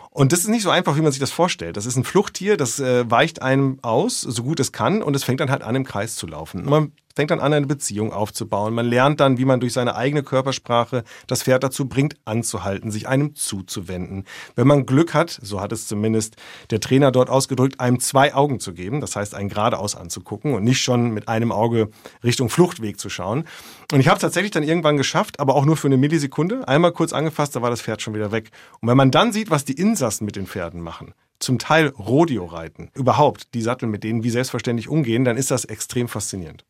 Und 0.09 0.31
das 0.31 0.39
ist 0.39 0.47
nicht 0.47 0.63
so 0.63 0.71
einfach, 0.71 0.97
wie 0.97 1.01
man 1.01 1.11
sich 1.11 1.19
das 1.19 1.29
vorstellt. 1.29 1.77
Das 1.77 1.85
ist 1.85 1.95
ein 1.95 2.03
Fluchttier, 2.03 2.57
das 2.57 2.79
äh, 2.79 3.09
weicht 3.11 3.43
einem 3.43 3.77
aus, 3.83 4.21
so 4.21 4.41
gut 4.41 4.59
es 4.59 4.71
kann, 4.71 5.03
und 5.03 5.15
es 5.15 5.23
fängt 5.23 5.39
dann 5.39 5.51
halt 5.51 5.61
an, 5.61 5.75
im 5.75 5.83
Kreis 5.83 6.15
zu 6.15 6.25
laufen. 6.25 6.61
Und 6.61 6.69
man 6.69 6.91
fängt 7.17 7.31
dann 7.31 7.41
an, 7.41 7.51
eine 7.51 7.67
Beziehung 7.67 8.13
aufzubauen. 8.13 8.73
Man 8.73 8.85
lernt 8.85 9.19
dann, 9.19 9.37
wie 9.37 9.45
man 9.45 9.59
durch 9.59 9.73
seine 9.73 9.95
eigene 9.95 10.23
Körpersprache 10.23 11.03
das 11.27 11.43
Pferd 11.43 11.63
dazu 11.63 11.89
bringt, 11.89 12.15
anzuhalten, 12.25 12.91
sich 12.91 13.07
einem 13.07 13.35
zuzuwenden. 13.35 14.23
Wenn 14.55 14.67
man 14.67 14.85
Glück 14.85 15.13
hat, 15.13 15.37
so 15.41 15.59
hat 15.59 15.71
es 15.71 15.87
zumindest 15.87 16.37
der 16.69 16.79
Trainer 16.79 17.11
dort 17.11 17.29
ausgedrückt, 17.29 17.79
einem 17.79 17.99
zwei 17.99 18.33
Augen 18.33 18.59
zu 18.59 18.73
geben, 18.73 19.01
das 19.01 19.15
heißt, 19.15 19.35
einen 19.35 19.49
geradeaus 19.49 19.95
anzugucken 19.95 20.53
und 20.53 20.63
nicht 20.63 20.81
schon 20.81 21.09
mit 21.09 21.27
einem 21.27 21.51
Auge 21.51 21.89
Richtung 22.23 22.49
Fluchtweg 22.49 22.99
zu 22.99 23.09
schauen. 23.09 23.45
Und 23.91 23.99
ich 23.99 24.07
habe 24.07 24.17
es 24.17 24.21
tatsächlich 24.21 24.51
dann 24.51 24.63
irgendwann 24.63 24.95
geschafft, 24.95 25.39
aber 25.39 25.55
auch 25.55 25.65
nur 25.65 25.75
für 25.75 25.87
eine 25.87 25.97
Millisekunde. 25.97 26.67
Einmal 26.67 26.91
kurz 26.91 27.13
angefasst, 27.13 27.55
da 27.55 27.61
war 27.61 27.71
das 27.71 27.81
Pferd 27.81 28.01
schon 28.01 28.13
wieder 28.13 28.31
weg. 28.31 28.51
Und 28.79 28.89
wenn 28.89 28.97
man 28.97 29.11
dann 29.11 29.33
sieht, 29.33 29.49
was 29.49 29.65
die 29.65 29.73
Insassen 29.73 30.25
mit 30.25 30.35
den 30.35 30.45
Pferden 30.45 30.81
machen, 30.81 31.13
zum 31.39 31.59
Teil 31.59 31.87
Rodeo 31.97 32.45
reiten, 32.45 32.89
überhaupt 32.93 33.53
die 33.53 33.61
Sattel 33.61 33.87
mit 33.87 34.03
denen 34.03 34.23
wie 34.23 34.29
selbstverständlich 34.29 34.87
umgehen, 34.87 35.25
dann 35.25 35.37
ist 35.37 35.51
das 35.51 35.65
extrem 35.65 36.07
faszinierend. 36.07 36.65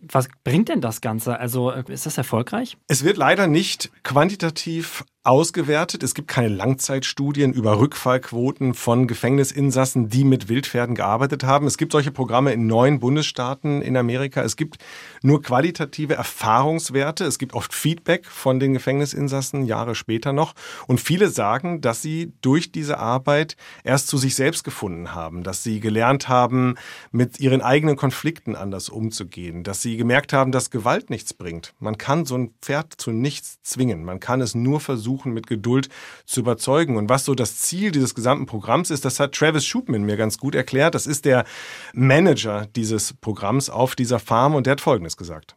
Was 0.00 0.28
bringt 0.44 0.68
denn 0.68 0.80
das 0.80 1.00
Ganze? 1.00 1.38
Also 1.38 1.70
ist 1.70 2.06
das 2.06 2.18
erfolgreich? 2.18 2.76
Es 2.86 3.04
wird 3.04 3.16
leider 3.16 3.46
nicht 3.46 3.90
quantitativ 4.04 5.04
ausgewertet. 5.28 6.02
Es 6.02 6.14
gibt 6.14 6.26
keine 6.26 6.48
Langzeitstudien 6.48 7.52
über 7.52 7.78
Rückfallquoten 7.78 8.72
von 8.72 9.06
Gefängnisinsassen, 9.06 10.08
die 10.08 10.24
mit 10.24 10.48
Wildpferden 10.48 10.94
gearbeitet 10.94 11.44
haben. 11.44 11.66
Es 11.66 11.76
gibt 11.76 11.92
solche 11.92 12.10
Programme 12.10 12.54
in 12.54 12.66
neun 12.66 12.98
Bundesstaaten 12.98 13.82
in 13.82 13.98
Amerika. 13.98 14.40
Es 14.40 14.56
gibt 14.56 14.78
nur 15.20 15.42
qualitative 15.42 16.14
Erfahrungswerte. 16.14 17.26
Es 17.26 17.38
gibt 17.38 17.52
oft 17.52 17.74
Feedback 17.74 18.24
von 18.24 18.58
den 18.58 18.72
Gefängnisinsassen 18.72 19.66
Jahre 19.66 19.94
später 19.94 20.32
noch. 20.32 20.54
Und 20.86 20.98
viele 20.98 21.28
sagen, 21.28 21.82
dass 21.82 22.00
sie 22.00 22.32
durch 22.40 22.72
diese 22.72 22.98
Arbeit 22.98 23.58
erst 23.84 24.08
zu 24.08 24.16
sich 24.16 24.34
selbst 24.34 24.64
gefunden 24.64 25.14
haben, 25.14 25.42
dass 25.42 25.62
sie 25.62 25.80
gelernt 25.80 26.30
haben, 26.30 26.76
mit 27.10 27.38
ihren 27.38 27.60
eigenen 27.60 27.96
Konflikten 27.96 28.56
anders 28.56 28.88
umzugehen, 28.88 29.62
dass 29.62 29.82
sie 29.82 29.98
gemerkt 29.98 30.32
haben, 30.32 30.52
dass 30.52 30.70
Gewalt 30.70 31.10
nichts 31.10 31.34
bringt. 31.34 31.74
Man 31.80 31.98
kann 31.98 32.24
so 32.24 32.34
ein 32.34 32.54
Pferd 32.62 32.94
zu 32.96 33.10
nichts 33.10 33.58
zwingen. 33.62 34.06
Man 34.06 34.20
kann 34.20 34.40
es 34.40 34.54
nur 34.54 34.80
versuchen, 34.80 35.17
versuchen, 35.18 35.32
mit 35.32 35.46
Geduld 35.46 35.88
zu 36.26 36.40
überzeugen. 36.40 36.96
Und 36.96 37.08
was 37.08 37.24
so 37.24 37.34
das 37.34 37.58
Ziel 37.58 37.90
dieses 37.90 38.14
gesamten 38.14 38.46
Programms 38.46 38.90
ist, 38.90 39.04
das 39.04 39.18
hat 39.20 39.32
Travis 39.32 39.64
Schubman 39.64 40.02
mir 40.02 40.16
ganz 40.16 40.38
gut 40.38 40.54
erklärt. 40.54 40.94
Das 40.94 41.06
ist 41.06 41.24
der 41.24 41.44
Manager 41.92 42.66
dieses 42.76 43.14
Programms 43.14 43.70
auf 43.70 43.96
dieser 43.96 44.18
Farm 44.18 44.54
und 44.54 44.66
der 44.66 44.72
hat 44.72 44.80
Folgendes 44.80 45.16
gesagt. 45.16 45.56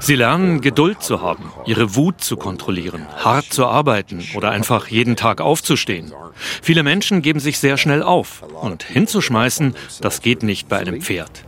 Sie 0.00 0.14
lernen 0.14 0.60
Geduld 0.60 1.02
zu 1.02 1.20
haben, 1.20 1.50
ihre 1.66 1.96
Wut 1.96 2.20
zu 2.20 2.36
kontrollieren, 2.36 3.06
hart 3.16 3.46
zu 3.46 3.66
arbeiten 3.66 4.22
oder 4.34 4.50
einfach 4.50 4.88
jeden 4.88 5.16
Tag 5.16 5.40
aufzustehen. 5.40 6.12
Viele 6.62 6.82
Menschen 6.82 7.22
geben 7.22 7.40
sich 7.40 7.58
sehr 7.58 7.78
schnell 7.78 8.02
auf 8.02 8.42
und 8.60 8.82
hinzuschmeißen, 8.82 9.74
das 10.00 10.20
geht 10.20 10.42
nicht 10.42 10.68
bei 10.68 10.78
einem 10.78 11.00
Pferd. 11.00 11.44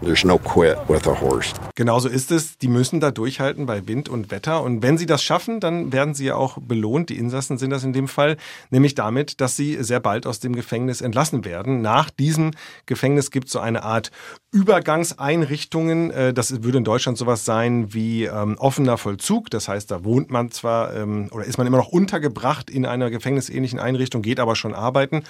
Genauso 1.74 2.08
ist 2.08 2.32
es. 2.32 2.58
Die 2.58 2.68
müssen 2.68 3.00
da 3.00 3.10
durchhalten 3.10 3.66
bei 3.66 3.86
Wind 3.86 4.08
und 4.08 4.30
Wetter 4.30 4.62
und 4.62 4.82
wenn 4.88 4.96
sie 4.96 5.04
das 5.04 5.22
schaffen, 5.22 5.60
dann 5.60 5.92
werden 5.92 6.14
sie 6.14 6.24
ja 6.24 6.36
auch 6.36 6.56
belohnt. 6.62 7.10
Die 7.10 7.18
Insassen 7.18 7.58
sind 7.58 7.68
das 7.68 7.84
in 7.84 7.92
dem 7.92 8.08
Fall, 8.08 8.38
nämlich 8.70 8.94
damit, 8.94 9.42
dass 9.42 9.54
sie 9.54 9.76
sehr 9.84 10.00
bald 10.00 10.26
aus 10.26 10.40
dem 10.40 10.56
Gefängnis 10.56 11.02
entlassen 11.02 11.44
werden. 11.44 11.82
Nach 11.82 12.08
diesem 12.08 12.52
Gefängnis 12.86 13.30
gibt 13.30 13.48
es 13.48 13.52
so 13.52 13.58
eine 13.58 13.82
Art 13.82 14.10
Übergangseinrichtungen. 14.50 16.10
Äh, 16.10 16.32
das 16.32 16.62
würde 16.62 16.78
in 16.78 16.84
Deutschland 16.84 17.18
sowas 17.18 17.44
sein 17.44 17.92
wie 17.92 18.24
ähm, 18.24 18.56
offener 18.56 18.96
Vollzug. 18.96 19.50
Das 19.50 19.68
heißt, 19.68 19.90
da 19.90 20.04
wohnt 20.04 20.30
man 20.30 20.50
zwar 20.50 20.96
ähm, 20.96 21.28
oder 21.32 21.44
ist 21.44 21.58
man 21.58 21.66
immer 21.66 21.76
noch 21.76 21.88
untergebracht 21.88 22.70
in 22.70 22.86
einer 22.86 23.10
gefängnisähnlichen 23.10 23.78
Einrichtung, 23.78 24.22
geht 24.22 24.40
aber 24.40 24.56
schon 24.56 24.74
arbeiten. 24.74 25.24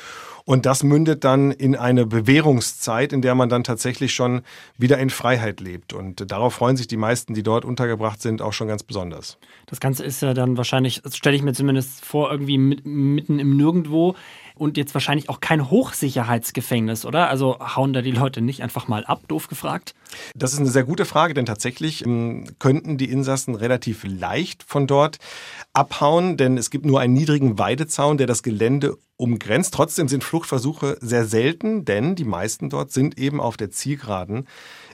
Und 0.48 0.64
das 0.64 0.82
mündet 0.82 1.24
dann 1.24 1.50
in 1.50 1.76
eine 1.76 2.06
Bewährungszeit, 2.06 3.12
in 3.12 3.20
der 3.20 3.34
man 3.34 3.50
dann 3.50 3.64
tatsächlich 3.64 4.14
schon 4.14 4.40
wieder 4.78 4.96
in 4.96 5.10
Freiheit 5.10 5.60
lebt. 5.60 5.92
Und 5.92 6.32
darauf 6.32 6.54
freuen 6.54 6.78
sich 6.78 6.88
die 6.88 6.96
meisten, 6.96 7.34
die 7.34 7.42
dort 7.42 7.66
untergebracht 7.66 8.22
sind, 8.22 8.40
auch 8.40 8.54
schon 8.54 8.66
ganz 8.66 8.82
besonders. 8.82 9.36
Das 9.66 9.78
Ganze 9.78 10.06
ist 10.06 10.22
ja 10.22 10.32
dann 10.32 10.56
wahrscheinlich, 10.56 11.02
stelle 11.12 11.36
ich 11.36 11.42
mir 11.42 11.52
zumindest 11.52 12.02
vor, 12.02 12.32
irgendwie 12.32 12.56
mitten 12.56 13.38
im 13.38 13.58
Nirgendwo 13.58 14.14
und 14.58 14.76
jetzt 14.76 14.94
wahrscheinlich 14.94 15.28
auch 15.28 15.40
kein 15.40 15.70
Hochsicherheitsgefängnis, 15.70 17.04
oder? 17.04 17.28
Also 17.28 17.58
hauen 17.60 17.92
da 17.92 18.02
die 18.02 18.10
Leute 18.10 18.40
nicht 18.40 18.62
einfach 18.62 18.88
mal 18.88 19.04
ab, 19.04 19.22
doof 19.28 19.48
gefragt? 19.48 19.94
Das 20.34 20.52
ist 20.52 20.58
eine 20.58 20.68
sehr 20.68 20.84
gute 20.84 21.04
Frage, 21.04 21.34
denn 21.34 21.46
tatsächlich 21.46 22.04
ähm, 22.04 22.46
könnten 22.58 22.98
die 22.98 23.10
Insassen 23.10 23.54
relativ 23.54 24.04
leicht 24.04 24.62
von 24.62 24.86
dort 24.86 25.18
abhauen, 25.72 26.36
denn 26.36 26.58
es 26.58 26.70
gibt 26.70 26.86
nur 26.86 27.00
einen 27.00 27.14
niedrigen 27.14 27.58
Weidezaun, 27.58 28.18
der 28.18 28.26
das 28.26 28.42
Gelände 28.42 28.96
umgrenzt. 29.16 29.74
Trotzdem 29.74 30.08
sind 30.08 30.24
Fluchtversuche 30.24 30.96
sehr 31.00 31.24
selten, 31.24 31.84
denn 31.84 32.14
die 32.14 32.24
meisten 32.24 32.70
dort 32.70 32.92
sind 32.92 33.18
eben 33.18 33.40
auf 33.40 33.56
der 33.56 33.70
Zielgeraden 33.70 34.46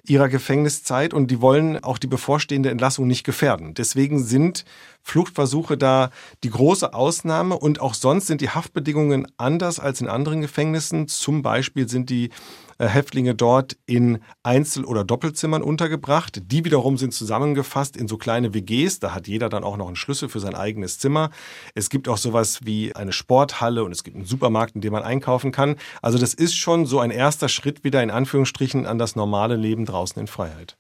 ihrer 0.06 0.28
Gefängniszeit 0.28 1.14
und 1.14 1.30
die 1.30 1.40
wollen 1.40 1.82
auch 1.82 1.98
die 1.98 2.06
bevorstehende 2.06 2.70
Entlassung 2.70 3.06
nicht 3.06 3.24
gefährden. 3.24 3.74
Deswegen 3.74 4.22
sind 4.22 4.64
Fluchtversuche 5.02 5.78
da 5.78 6.10
die 6.42 6.50
große 6.50 6.92
Ausnahme 6.92 7.58
und 7.58 7.80
auch 7.80 7.94
sonst 7.94 8.26
sind 8.26 8.40
die 8.40 8.50
Haftbedingungen 8.50 9.26
anders 9.38 9.80
als 9.80 10.00
in 10.00 10.08
anderen 10.08 10.42
Gefängnissen. 10.42 11.08
Zum 11.08 11.42
Beispiel 11.42 11.88
sind 11.88 12.10
die 12.10 12.30
Häftlinge 12.78 13.34
dort 13.34 13.76
in 13.86 14.20
Einzel- 14.42 14.84
oder 14.84 15.04
Doppelzimmern 15.04 15.62
untergebracht. 15.62 16.42
Die 16.50 16.64
wiederum 16.64 16.96
sind 16.96 17.14
zusammengefasst 17.14 17.96
in 17.96 18.08
so 18.08 18.16
kleine 18.16 18.54
WGs. 18.54 19.00
Da 19.00 19.14
hat 19.14 19.28
jeder 19.28 19.48
dann 19.48 19.64
auch 19.64 19.76
noch 19.76 19.86
einen 19.86 19.96
Schlüssel 19.96 20.28
für 20.28 20.40
sein 20.40 20.54
eigenes 20.54 20.98
Zimmer. 20.98 21.30
Es 21.74 21.90
gibt 21.90 22.08
auch 22.08 22.18
sowas 22.18 22.60
wie 22.64 22.94
eine 22.94 23.12
Sporthalle 23.12 23.84
und 23.84 23.92
es 23.92 24.04
gibt 24.04 24.16
einen 24.16 24.26
Supermarkt, 24.26 24.74
in 24.74 24.80
dem 24.80 24.92
man 24.92 25.02
einkaufen 25.02 25.52
kann. 25.52 25.76
Also 26.02 26.18
das 26.18 26.34
ist 26.34 26.54
schon 26.54 26.86
so 26.86 27.00
ein 27.00 27.10
erster 27.10 27.48
Schritt 27.48 27.84
wieder 27.84 28.02
in 28.02 28.10
Anführungsstrichen 28.10 28.86
an 28.86 28.98
das 28.98 29.16
normale 29.16 29.56
Leben 29.56 29.84
draußen 29.84 30.20
in 30.20 30.26
Freiheit. 30.26 30.76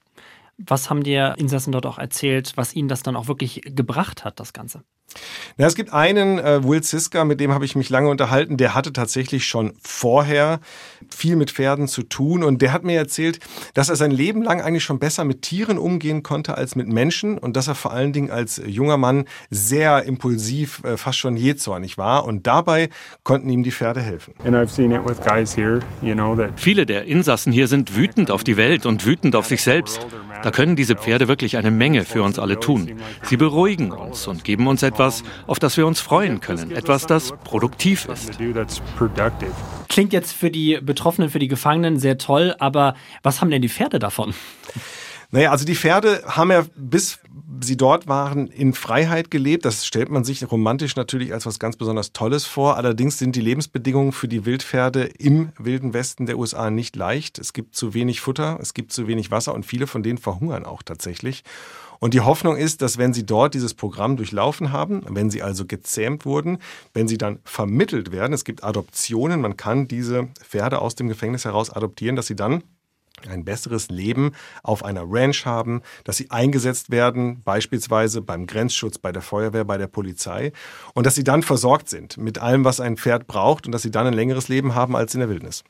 Was 0.58 0.88
haben 0.88 1.02
die 1.02 1.14
Insassen 1.36 1.72
dort 1.72 1.86
auch 1.86 1.98
erzählt, 1.98 2.52
was 2.56 2.74
ihnen 2.74 2.88
das 2.88 3.02
dann 3.02 3.16
auch 3.16 3.26
wirklich 3.26 3.62
gebracht 3.64 4.24
hat, 4.24 4.38
das 4.38 4.52
Ganze? 4.52 4.84
Na, 5.56 5.66
es 5.66 5.76
gibt 5.76 5.92
einen, 5.92 6.38
äh, 6.38 6.64
Will 6.64 6.82
Siska, 6.82 7.24
mit 7.24 7.38
dem 7.38 7.52
habe 7.52 7.64
ich 7.64 7.76
mich 7.76 7.88
lange 7.88 8.08
unterhalten, 8.08 8.56
der 8.56 8.74
hatte 8.74 8.92
tatsächlich 8.92 9.46
schon 9.46 9.72
vorher 9.80 10.58
viel 11.14 11.36
mit 11.36 11.52
Pferden 11.52 11.86
zu 11.86 12.02
tun 12.02 12.42
und 12.42 12.60
der 12.60 12.72
hat 12.72 12.82
mir 12.82 12.98
erzählt, 12.98 13.38
dass 13.74 13.88
er 13.88 13.96
sein 13.96 14.10
Leben 14.10 14.42
lang 14.42 14.60
eigentlich 14.60 14.82
schon 14.82 14.98
besser 14.98 15.24
mit 15.24 15.42
Tieren 15.42 15.78
umgehen 15.78 16.22
konnte 16.24 16.56
als 16.56 16.74
mit 16.74 16.88
Menschen 16.88 17.38
und 17.38 17.56
dass 17.56 17.68
er 17.68 17.76
vor 17.76 17.92
allen 17.92 18.12
Dingen 18.12 18.30
als 18.30 18.60
junger 18.66 18.96
Mann 18.96 19.26
sehr 19.50 20.02
impulsiv, 20.04 20.82
äh, 20.82 20.96
fast 20.96 21.18
schon 21.18 21.36
jähzornig 21.36 21.98
war 21.98 22.24
und 22.24 22.46
dabei 22.48 22.88
konnten 23.22 23.48
ihm 23.48 23.62
die 23.62 23.72
Pferde 23.72 24.00
helfen. 24.00 24.34
Viele 26.56 26.84
der 26.86 27.04
Insassen 27.04 27.52
hier 27.52 27.68
sind 27.68 27.96
wütend 27.96 28.32
auf 28.32 28.42
die 28.42 28.56
Welt 28.56 28.86
und 28.86 29.06
wütend 29.06 29.36
auf 29.36 29.46
sich 29.46 29.62
selbst. 29.62 30.04
Da 30.42 30.50
können 30.50 30.74
diese 30.74 30.96
Pferde 30.96 31.28
wirklich 31.28 31.56
eine 31.56 31.70
Menge 31.70 32.04
für 32.04 32.22
uns 32.22 32.38
alle 32.38 32.58
tun. 32.58 32.90
Sie 33.22 33.36
beruhigen 33.36 33.92
uns 33.92 34.26
und 34.26 34.44
geben 34.44 34.66
uns 34.66 34.82
etwas, 34.82 34.93
auf 35.46 35.58
das 35.58 35.76
wir 35.76 35.86
uns 35.86 36.00
freuen 36.00 36.40
können, 36.40 36.70
etwas, 36.70 37.06
das 37.06 37.32
produktiv 37.44 38.06
ist. 38.06 38.38
Klingt 39.88 40.12
jetzt 40.12 40.32
für 40.32 40.50
die 40.50 40.78
Betroffenen, 40.80 41.30
für 41.30 41.38
die 41.38 41.48
Gefangenen 41.48 41.98
sehr 41.98 42.18
toll, 42.18 42.54
aber 42.58 42.94
was 43.22 43.40
haben 43.40 43.50
denn 43.50 43.62
die 43.62 43.68
Pferde 43.68 43.98
davon? 43.98 44.34
Naja, 45.30 45.50
also 45.50 45.64
die 45.64 45.74
Pferde 45.74 46.22
haben 46.26 46.50
ja 46.50 46.64
bis 46.76 47.18
sie 47.60 47.76
dort 47.76 48.06
waren 48.06 48.46
in 48.48 48.74
Freiheit 48.74 49.30
gelebt. 49.30 49.64
Das 49.64 49.86
stellt 49.86 50.10
man 50.10 50.24
sich 50.24 50.50
romantisch 50.50 50.96
natürlich 50.96 51.32
als 51.32 51.46
was 51.46 51.58
ganz 51.58 51.76
besonders 51.76 52.12
Tolles 52.12 52.44
vor. 52.44 52.76
Allerdings 52.76 53.18
sind 53.18 53.36
die 53.36 53.40
Lebensbedingungen 53.40 54.12
für 54.12 54.28
die 54.28 54.44
Wildpferde 54.44 55.04
im 55.18 55.52
wilden 55.58 55.94
Westen 55.94 56.26
der 56.26 56.38
USA 56.38 56.70
nicht 56.70 56.96
leicht. 56.96 57.38
Es 57.38 57.52
gibt 57.52 57.74
zu 57.74 57.94
wenig 57.94 58.20
Futter, 58.20 58.58
es 58.60 58.74
gibt 58.74 58.92
zu 58.92 59.06
wenig 59.06 59.30
Wasser 59.30 59.54
und 59.54 59.66
viele 59.66 59.86
von 59.86 60.02
denen 60.02 60.18
verhungern 60.18 60.64
auch 60.64 60.82
tatsächlich. 60.82 61.44
Und 62.04 62.12
die 62.12 62.20
Hoffnung 62.20 62.58
ist, 62.58 62.82
dass 62.82 62.98
wenn 62.98 63.14
sie 63.14 63.24
dort 63.24 63.54
dieses 63.54 63.72
Programm 63.72 64.18
durchlaufen 64.18 64.72
haben, 64.72 65.06
wenn 65.08 65.30
sie 65.30 65.42
also 65.42 65.64
gezähmt 65.64 66.26
wurden, 66.26 66.58
wenn 66.92 67.08
sie 67.08 67.16
dann 67.16 67.38
vermittelt 67.44 68.12
werden, 68.12 68.34
es 68.34 68.44
gibt 68.44 68.62
Adoptionen, 68.62 69.40
man 69.40 69.56
kann 69.56 69.88
diese 69.88 70.28
Pferde 70.38 70.82
aus 70.82 70.96
dem 70.96 71.08
Gefängnis 71.08 71.46
heraus 71.46 71.70
adoptieren, 71.70 72.14
dass 72.14 72.26
sie 72.26 72.36
dann 72.36 72.62
ein 73.26 73.46
besseres 73.46 73.88
Leben 73.88 74.32
auf 74.62 74.84
einer 74.84 75.04
Ranch 75.06 75.46
haben, 75.46 75.80
dass 76.04 76.18
sie 76.18 76.30
eingesetzt 76.30 76.90
werden, 76.90 77.40
beispielsweise 77.42 78.20
beim 78.20 78.46
Grenzschutz, 78.46 78.98
bei 78.98 79.10
der 79.10 79.22
Feuerwehr, 79.22 79.64
bei 79.64 79.78
der 79.78 79.86
Polizei 79.86 80.52
und 80.92 81.06
dass 81.06 81.14
sie 81.14 81.24
dann 81.24 81.42
versorgt 81.42 81.88
sind 81.88 82.18
mit 82.18 82.36
allem, 82.38 82.66
was 82.66 82.80
ein 82.80 82.98
Pferd 82.98 83.26
braucht 83.26 83.64
und 83.64 83.72
dass 83.72 83.80
sie 83.80 83.90
dann 83.90 84.06
ein 84.06 84.12
längeres 84.12 84.48
Leben 84.48 84.74
haben 84.74 84.94
als 84.94 85.14
in 85.14 85.20
der 85.20 85.30
Wildnis. 85.30 85.64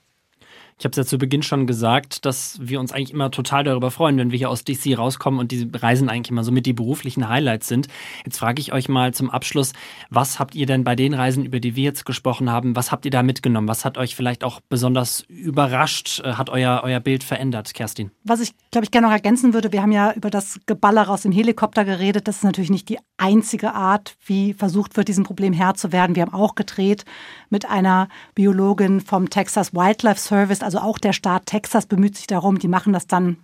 Ich 0.78 0.84
habe 0.84 0.90
es 0.90 0.96
ja 0.96 1.04
zu 1.04 1.18
Beginn 1.18 1.42
schon 1.42 1.66
gesagt, 1.66 2.24
dass 2.26 2.58
wir 2.60 2.80
uns 2.80 2.92
eigentlich 2.92 3.12
immer 3.12 3.30
total 3.30 3.62
darüber 3.62 3.92
freuen, 3.92 4.18
wenn 4.18 4.32
wir 4.32 4.38
hier 4.38 4.50
aus 4.50 4.64
DC 4.64 4.98
rauskommen 4.98 5.38
und 5.38 5.52
diese 5.52 5.68
Reisen 5.72 6.08
eigentlich 6.08 6.30
immer 6.30 6.42
so 6.42 6.50
mit 6.50 6.66
die 6.66 6.72
beruflichen 6.72 7.28
Highlights 7.28 7.68
sind. 7.68 7.86
Jetzt 8.24 8.38
frage 8.38 8.60
ich 8.60 8.72
euch 8.72 8.88
mal 8.88 9.14
zum 9.14 9.30
Abschluss, 9.30 9.72
was 10.10 10.40
habt 10.40 10.56
ihr 10.56 10.66
denn 10.66 10.82
bei 10.82 10.96
den 10.96 11.14
Reisen, 11.14 11.44
über 11.44 11.60
die 11.60 11.76
wir 11.76 11.84
jetzt 11.84 12.04
gesprochen 12.04 12.50
haben, 12.50 12.74
was 12.74 12.90
habt 12.90 13.04
ihr 13.04 13.12
da 13.12 13.22
mitgenommen? 13.22 13.68
Was 13.68 13.84
hat 13.84 13.98
euch 13.98 14.16
vielleicht 14.16 14.42
auch 14.42 14.60
besonders 14.68 15.20
überrascht? 15.28 16.20
Äh, 16.24 16.32
hat 16.32 16.50
euer, 16.50 16.80
euer 16.82 17.00
Bild 17.00 17.22
verändert, 17.22 17.72
Kerstin? 17.72 18.10
Was 18.24 18.40
ich, 18.40 18.52
glaube 18.72 18.84
ich, 18.84 18.90
gerne 18.90 19.06
noch 19.06 19.14
ergänzen 19.14 19.54
würde, 19.54 19.70
wir 19.70 19.80
haben 19.80 19.92
ja 19.92 20.12
über 20.12 20.30
das 20.30 20.58
Geballer 20.66 21.08
aus 21.08 21.22
dem 21.22 21.32
Helikopter 21.32 21.84
geredet. 21.84 22.26
Das 22.26 22.38
ist 22.38 22.44
natürlich 22.44 22.70
nicht 22.70 22.88
die 22.88 22.98
einzige 23.16 23.74
Art, 23.74 24.16
wie 24.26 24.54
versucht 24.54 24.96
wird, 24.96 25.06
diesem 25.06 25.24
Problem 25.24 25.52
Herr 25.52 25.74
zu 25.74 25.92
werden. 25.92 26.16
Wir 26.16 26.22
haben 26.22 26.34
auch 26.34 26.56
gedreht 26.56 27.04
mit 27.48 27.70
einer 27.70 28.08
Biologin 28.34 29.00
vom 29.00 29.30
Texas 29.30 29.72
Wildlife 29.72 30.18
Service 30.18 30.63
also 30.64 30.78
auch 30.78 30.98
der 30.98 31.12
Staat 31.12 31.46
Texas 31.46 31.86
bemüht 31.86 32.16
sich 32.16 32.26
darum, 32.26 32.58
die 32.58 32.68
machen 32.68 32.92
das 32.92 33.06
dann 33.06 33.38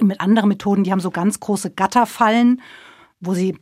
mit 0.00 0.20
anderen 0.20 0.48
Methoden. 0.48 0.84
Die 0.84 0.92
haben 0.92 1.00
so 1.00 1.10
ganz 1.10 1.40
große 1.40 1.70
Gatterfallen, 1.70 2.60
wo 3.20 3.34
sie 3.34 3.56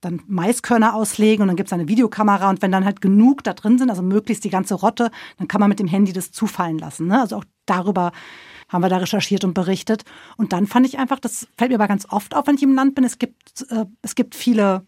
dann 0.00 0.22
Maiskörner 0.26 0.94
auslegen 0.94 1.42
und 1.42 1.48
dann 1.48 1.56
gibt 1.56 1.68
es 1.68 1.72
eine 1.72 1.88
Videokamera 1.88 2.48
und 2.48 2.62
wenn 2.62 2.72
dann 2.72 2.86
halt 2.86 3.00
genug 3.02 3.44
da 3.44 3.52
drin 3.52 3.78
sind, 3.78 3.90
also 3.90 4.02
möglichst 4.02 4.44
die 4.44 4.50
ganze 4.50 4.74
Rotte, 4.74 5.10
dann 5.36 5.46
kann 5.46 5.60
man 5.60 5.68
mit 5.68 5.78
dem 5.78 5.86
Handy 5.86 6.12
das 6.12 6.32
zufallen 6.32 6.78
lassen. 6.78 7.06
Ne? 7.06 7.20
Also 7.20 7.36
auch 7.36 7.44
darüber 7.66 8.12
haben 8.68 8.82
wir 8.82 8.88
da 8.88 8.98
recherchiert 8.98 9.44
und 9.44 9.52
berichtet. 9.52 10.04
Und 10.36 10.52
dann 10.52 10.66
fand 10.66 10.86
ich 10.86 10.98
einfach, 10.98 11.18
das 11.20 11.48
fällt 11.58 11.70
mir 11.70 11.76
aber 11.76 11.88
ganz 11.88 12.06
oft 12.08 12.34
auf, 12.34 12.46
wenn 12.46 12.54
ich 12.54 12.62
im 12.62 12.74
Land 12.74 12.94
bin, 12.94 13.04
es 13.04 13.18
gibt, 13.18 13.70
äh, 13.70 13.84
es 14.00 14.14
gibt 14.14 14.34
viele 14.34 14.86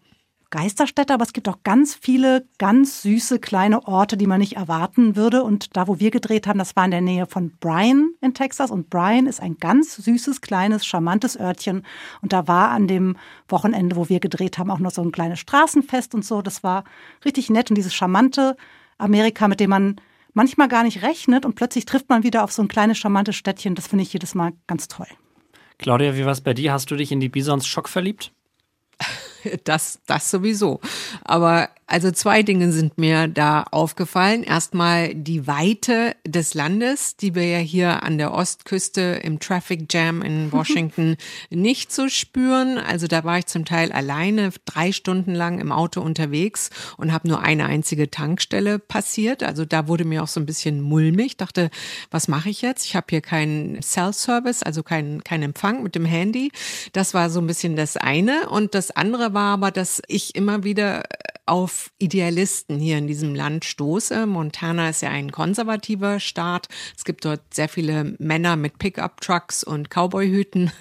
Geisterstädte, 0.53 1.15
aber 1.15 1.23
es 1.23 1.33
gibt 1.33 1.49
auch 1.49 1.63
ganz 1.63 1.95
viele 1.95 2.45
ganz 2.59 3.01
süße 3.01 3.39
kleine 3.39 3.87
Orte, 3.87 4.17
die 4.17 4.27
man 4.27 4.39
nicht 4.39 4.55
erwarten 4.55 5.15
würde. 5.15 5.43
Und 5.43 5.75
da, 5.75 5.87
wo 5.87 5.99
wir 5.99 6.11
gedreht 6.11 6.45
haben, 6.45 6.59
das 6.59 6.75
war 6.75 6.85
in 6.85 6.91
der 6.91 7.01
Nähe 7.01 7.25
von 7.25 7.53
Bryan 7.59 8.11
in 8.21 8.35
Texas. 8.35 8.69
Und 8.69 8.91
Bryan 8.91 9.25
ist 9.25 9.41
ein 9.41 9.57
ganz 9.57 9.95
süßes, 9.95 10.41
kleines, 10.41 10.85
charmantes 10.85 11.39
Örtchen. 11.39 11.83
Und 12.21 12.33
da 12.33 12.47
war 12.47 12.69
an 12.69 12.87
dem 12.87 13.17
Wochenende, 13.49 13.95
wo 13.95 14.09
wir 14.09 14.19
gedreht 14.19 14.59
haben, 14.59 14.69
auch 14.69 14.77
noch 14.77 14.91
so 14.91 15.01
ein 15.01 15.11
kleines 15.11 15.39
Straßenfest 15.39 16.13
und 16.13 16.23
so. 16.23 16.43
Das 16.43 16.63
war 16.63 16.83
richtig 17.25 17.49
nett. 17.49 17.71
Und 17.71 17.75
dieses 17.75 17.95
charmante 17.95 18.55
Amerika, 18.99 19.47
mit 19.47 19.59
dem 19.59 19.71
man 19.71 19.95
manchmal 20.33 20.67
gar 20.67 20.83
nicht 20.83 21.01
rechnet 21.01 21.47
und 21.47 21.55
plötzlich 21.55 21.85
trifft 21.85 22.09
man 22.09 22.21
wieder 22.21 22.43
auf 22.43 22.51
so 22.51 22.61
ein 22.61 22.67
kleines, 22.67 22.99
charmantes 22.99 23.35
Städtchen. 23.35 23.73
Das 23.73 23.87
finde 23.87 24.03
ich 24.03 24.13
jedes 24.13 24.35
Mal 24.35 24.53
ganz 24.67 24.87
toll. 24.87 25.07
Claudia, 25.79 26.15
wie 26.15 26.25
war 26.25 26.31
es 26.31 26.41
bei 26.41 26.53
dir? 26.53 26.73
Hast 26.73 26.91
du 26.91 26.95
dich 26.95 27.11
in 27.11 27.19
die 27.19 27.29
Bisons 27.29 27.65
Schock 27.65 27.89
verliebt? 27.89 28.31
Das, 29.63 29.99
das 30.05 30.29
sowieso. 30.29 30.79
Aber 31.23 31.69
also 31.87 32.11
zwei 32.11 32.43
Dinge 32.43 32.71
sind 32.71 32.97
mir 32.97 33.27
da 33.27 33.63
aufgefallen. 33.71 34.43
Erstmal 34.43 35.13
die 35.13 35.47
Weite 35.47 36.15
des 36.25 36.53
Landes, 36.53 37.17
die 37.17 37.35
wir 37.35 37.45
ja 37.45 37.57
hier 37.57 38.03
an 38.03 38.17
der 38.17 38.33
Ostküste 38.33 39.01
im 39.23 39.39
Traffic 39.39 39.91
Jam 39.91 40.21
in 40.21 40.51
Washington 40.51 41.17
nicht 41.49 41.91
so 41.91 42.07
spüren. 42.09 42.77
Also 42.77 43.07
da 43.07 43.23
war 43.23 43.39
ich 43.39 43.47
zum 43.47 43.65
Teil 43.65 43.91
alleine 43.91 44.51
drei 44.65 44.91
Stunden 44.91 45.33
lang 45.33 45.59
im 45.59 45.71
Auto 45.71 46.01
unterwegs 46.01 46.69
und 46.97 47.11
habe 47.11 47.27
nur 47.27 47.41
eine 47.41 47.65
einzige 47.65 48.09
Tankstelle 48.09 48.79
passiert. 48.79 49.43
Also 49.43 49.65
da 49.65 49.87
wurde 49.87 50.05
mir 50.05 50.23
auch 50.23 50.27
so 50.27 50.39
ein 50.39 50.45
bisschen 50.45 50.81
mulmig. 50.81 51.25
Ich 51.25 51.37
dachte, 51.37 51.69
was 52.11 52.27
mache 52.27 52.49
ich 52.49 52.61
jetzt? 52.61 52.85
Ich 52.85 52.95
habe 52.95 53.07
hier 53.09 53.21
keinen 53.21 53.81
Cell 53.81 54.13
Service, 54.13 54.63
also 54.63 54.83
keinen 54.83 55.23
kein 55.23 55.41
Empfang 55.41 55.83
mit 55.83 55.95
dem 55.95 56.05
Handy. 56.05 56.51
Das 56.93 57.13
war 57.13 57.29
so 57.29 57.39
ein 57.39 57.47
bisschen 57.47 57.75
das 57.75 57.97
eine. 57.97 58.49
Und 58.49 58.75
das 58.75 58.91
andere 58.91 59.33
war 59.33 59.53
aber, 59.53 59.71
dass 59.71 60.01
ich 60.07 60.35
immer 60.35 60.63
wieder 60.63 61.03
auf 61.45 61.91
Idealisten 61.97 62.79
hier 62.79 62.97
in 62.97 63.07
diesem 63.07 63.35
Land 63.35 63.65
stoße. 63.65 64.25
Montana 64.25 64.89
ist 64.89 65.01
ja 65.01 65.09
ein 65.09 65.31
konservativer 65.31 66.19
Staat. 66.19 66.67
Es 66.95 67.03
gibt 67.03 67.25
dort 67.25 67.53
sehr 67.53 67.69
viele 67.69 68.15
Männer 68.19 68.55
mit 68.55 68.79
Pickup-Trucks 68.79 69.63
und 69.63 69.89
Cowboyhüten. 69.89 70.71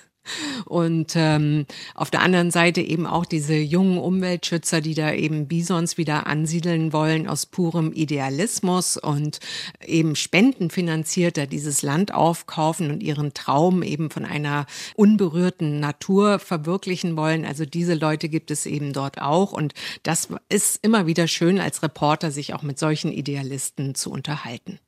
Und 0.66 1.12
ähm, 1.16 1.66
auf 1.94 2.10
der 2.10 2.22
anderen 2.22 2.50
Seite 2.50 2.80
eben 2.80 3.06
auch 3.06 3.24
diese 3.24 3.56
jungen 3.56 3.98
Umweltschützer, 3.98 4.80
die 4.80 4.94
da 4.94 5.12
eben 5.12 5.48
Bisons 5.48 5.98
wieder 5.98 6.26
ansiedeln 6.26 6.92
wollen 6.92 7.28
aus 7.28 7.46
purem 7.46 7.92
Idealismus 7.92 8.96
und 8.96 9.40
eben 9.84 10.14
spendenfinanzierter 10.14 11.46
dieses 11.46 11.82
Land 11.82 12.14
aufkaufen 12.14 12.90
und 12.90 13.02
ihren 13.02 13.34
Traum 13.34 13.82
eben 13.82 14.10
von 14.10 14.24
einer 14.24 14.66
unberührten 14.94 15.80
Natur 15.80 16.38
verwirklichen 16.38 17.16
wollen. 17.16 17.44
Also 17.44 17.64
diese 17.64 17.94
Leute 17.94 18.28
gibt 18.28 18.50
es 18.50 18.66
eben 18.66 18.92
dort 18.92 19.20
auch. 19.20 19.52
Und 19.52 19.74
das 20.02 20.28
ist 20.48 20.78
immer 20.82 21.06
wieder 21.06 21.26
schön 21.26 21.58
als 21.60 21.82
Reporter, 21.82 22.30
sich 22.30 22.54
auch 22.54 22.62
mit 22.62 22.78
solchen 22.78 23.12
Idealisten 23.12 23.94
zu 23.94 24.10
unterhalten. 24.10 24.78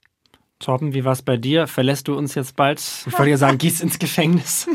Torben, 0.64 0.94
wie 0.94 1.05
war 1.05 1.12
es 1.12 1.22
bei 1.22 1.37
dir? 1.37 1.66
Verlässt 1.66 2.09
du 2.09 2.16
uns 2.16 2.35
jetzt 2.35 2.57
bald? 2.57 2.81
Ich 3.07 3.12
wollte 3.12 3.31
ja 3.31 3.37
sagen, 3.37 3.59
gehst 3.59 3.83
ins 3.83 3.98
Gefängnis. 3.98 4.66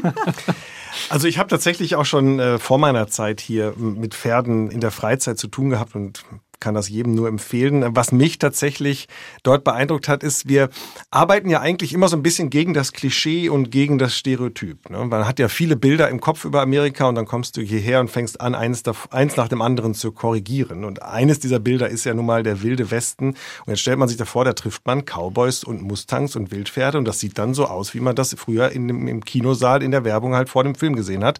also 1.09 1.27
ich 1.27 1.39
habe 1.39 1.49
tatsächlich 1.49 1.95
auch 1.95 2.05
schon 2.05 2.39
äh, 2.39 2.59
vor 2.59 2.77
meiner 2.77 3.07
Zeit 3.07 3.41
hier 3.41 3.73
mit 3.77 4.13
Pferden 4.13 4.69
in 4.69 4.81
der 4.81 4.91
Freizeit 4.91 5.39
zu 5.39 5.47
tun 5.47 5.71
gehabt 5.71 5.95
und 5.95 6.23
kann 6.59 6.75
das 6.75 6.89
jedem 6.89 7.15
nur 7.15 7.27
empfehlen. 7.27 7.95
Was 7.95 8.11
mich 8.11 8.37
tatsächlich 8.37 9.07
dort 9.43 9.63
beeindruckt 9.63 10.07
hat, 10.07 10.23
ist, 10.23 10.47
wir 10.47 10.69
arbeiten 11.11 11.49
ja 11.49 11.61
eigentlich 11.61 11.93
immer 11.93 12.07
so 12.07 12.17
ein 12.17 12.23
bisschen 12.23 12.49
gegen 12.49 12.73
das 12.73 12.93
Klischee 12.93 13.49
und 13.49 13.71
gegen 13.71 13.97
das 13.97 14.15
Stereotyp. 14.15 14.89
Ne? 14.89 15.05
Man 15.05 15.27
hat 15.27 15.39
ja 15.39 15.47
viele 15.47 15.75
Bilder 15.75 16.09
im 16.09 16.19
Kopf 16.19 16.45
über 16.45 16.61
Amerika 16.61 17.07
und 17.07 17.15
dann 17.15 17.25
kommst 17.25 17.57
du 17.57 17.61
hierher 17.61 17.99
und 17.99 18.09
fängst 18.09 18.41
an, 18.41 18.55
eins, 18.55 18.83
eins 19.11 19.35
nach 19.37 19.47
dem 19.47 19.61
anderen 19.61 19.93
zu 19.93 20.11
korrigieren. 20.11 20.83
Und 20.83 21.01
eines 21.01 21.39
dieser 21.39 21.59
Bilder 21.59 21.89
ist 21.89 22.05
ja 22.05 22.13
nun 22.13 22.25
mal 22.25 22.43
der 22.43 22.61
wilde 22.61 22.91
Westen. 22.91 23.29
Und 23.29 23.67
jetzt 23.67 23.79
stellt 23.79 23.99
man 23.99 24.07
sich 24.07 24.17
davor, 24.17 24.45
da 24.45 24.53
trifft 24.53 24.85
man 24.85 25.05
Cowboys 25.05 25.63
und 25.63 25.81
Mustangs 25.81 26.35
und 26.35 26.51
Wildpferde 26.51 26.97
und 26.97 27.05
das 27.05 27.19
sieht 27.19 27.37
dann 27.37 27.53
so 27.53 27.65
aus, 27.65 27.93
wie 27.93 27.99
man 27.99 28.15
das 28.15 28.35
früher 28.37 28.71
in 28.71 28.89
im 29.07 29.23
Kinosaal 29.23 29.83
in 29.83 29.91
der 29.91 30.03
Werbung 30.03 30.35
halt 30.35 30.49
vor 30.49 30.63
dem 30.63 30.75
Film 30.75 30.95
gesehen 30.95 31.23
hat. 31.23 31.39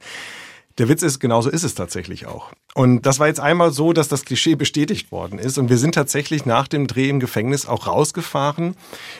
Der 0.79 0.87
Witz 0.87 1.03
ist, 1.03 1.19
genauso 1.19 1.49
ist 1.49 1.63
es 1.63 1.75
tatsächlich 1.75 2.25
auch. 2.25 2.53
Und 2.73 3.05
das 3.05 3.19
war 3.19 3.27
jetzt 3.27 3.41
einmal 3.41 3.71
so, 3.71 3.91
dass 3.91 4.07
das 4.07 4.23
Klischee 4.23 4.55
bestätigt 4.55 5.11
worden 5.11 5.37
ist. 5.37 5.57
Und 5.57 5.69
wir 5.69 5.77
sind 5.77 5.93
tatsächlich 5.93 6.45
nach 6.45 6.69
dem 6.69 6.87
Dreh 6.87 7.09
im 7.09 7.19
Gefängnis 7.19 7.65
auch 7.65 7.85
rausgefahren 7.85 8.75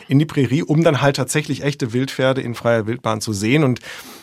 in 0.08 0.18
die 0.18 0.24
Prärie, 0.24 0.62
um 0.62 0.82
dann 0.82 1.02
halt 1.02 1.16
tatsächlich 1.16 1.62
echte 1.62 1.92
Wildpferde 1.92 2.40
in 2.40 2.54
freier 2.54 2.86
Wildbahn 2.86 3.20
zu 3.20 3.34
sehen. 3.34 3.62
Und 3.62 3.80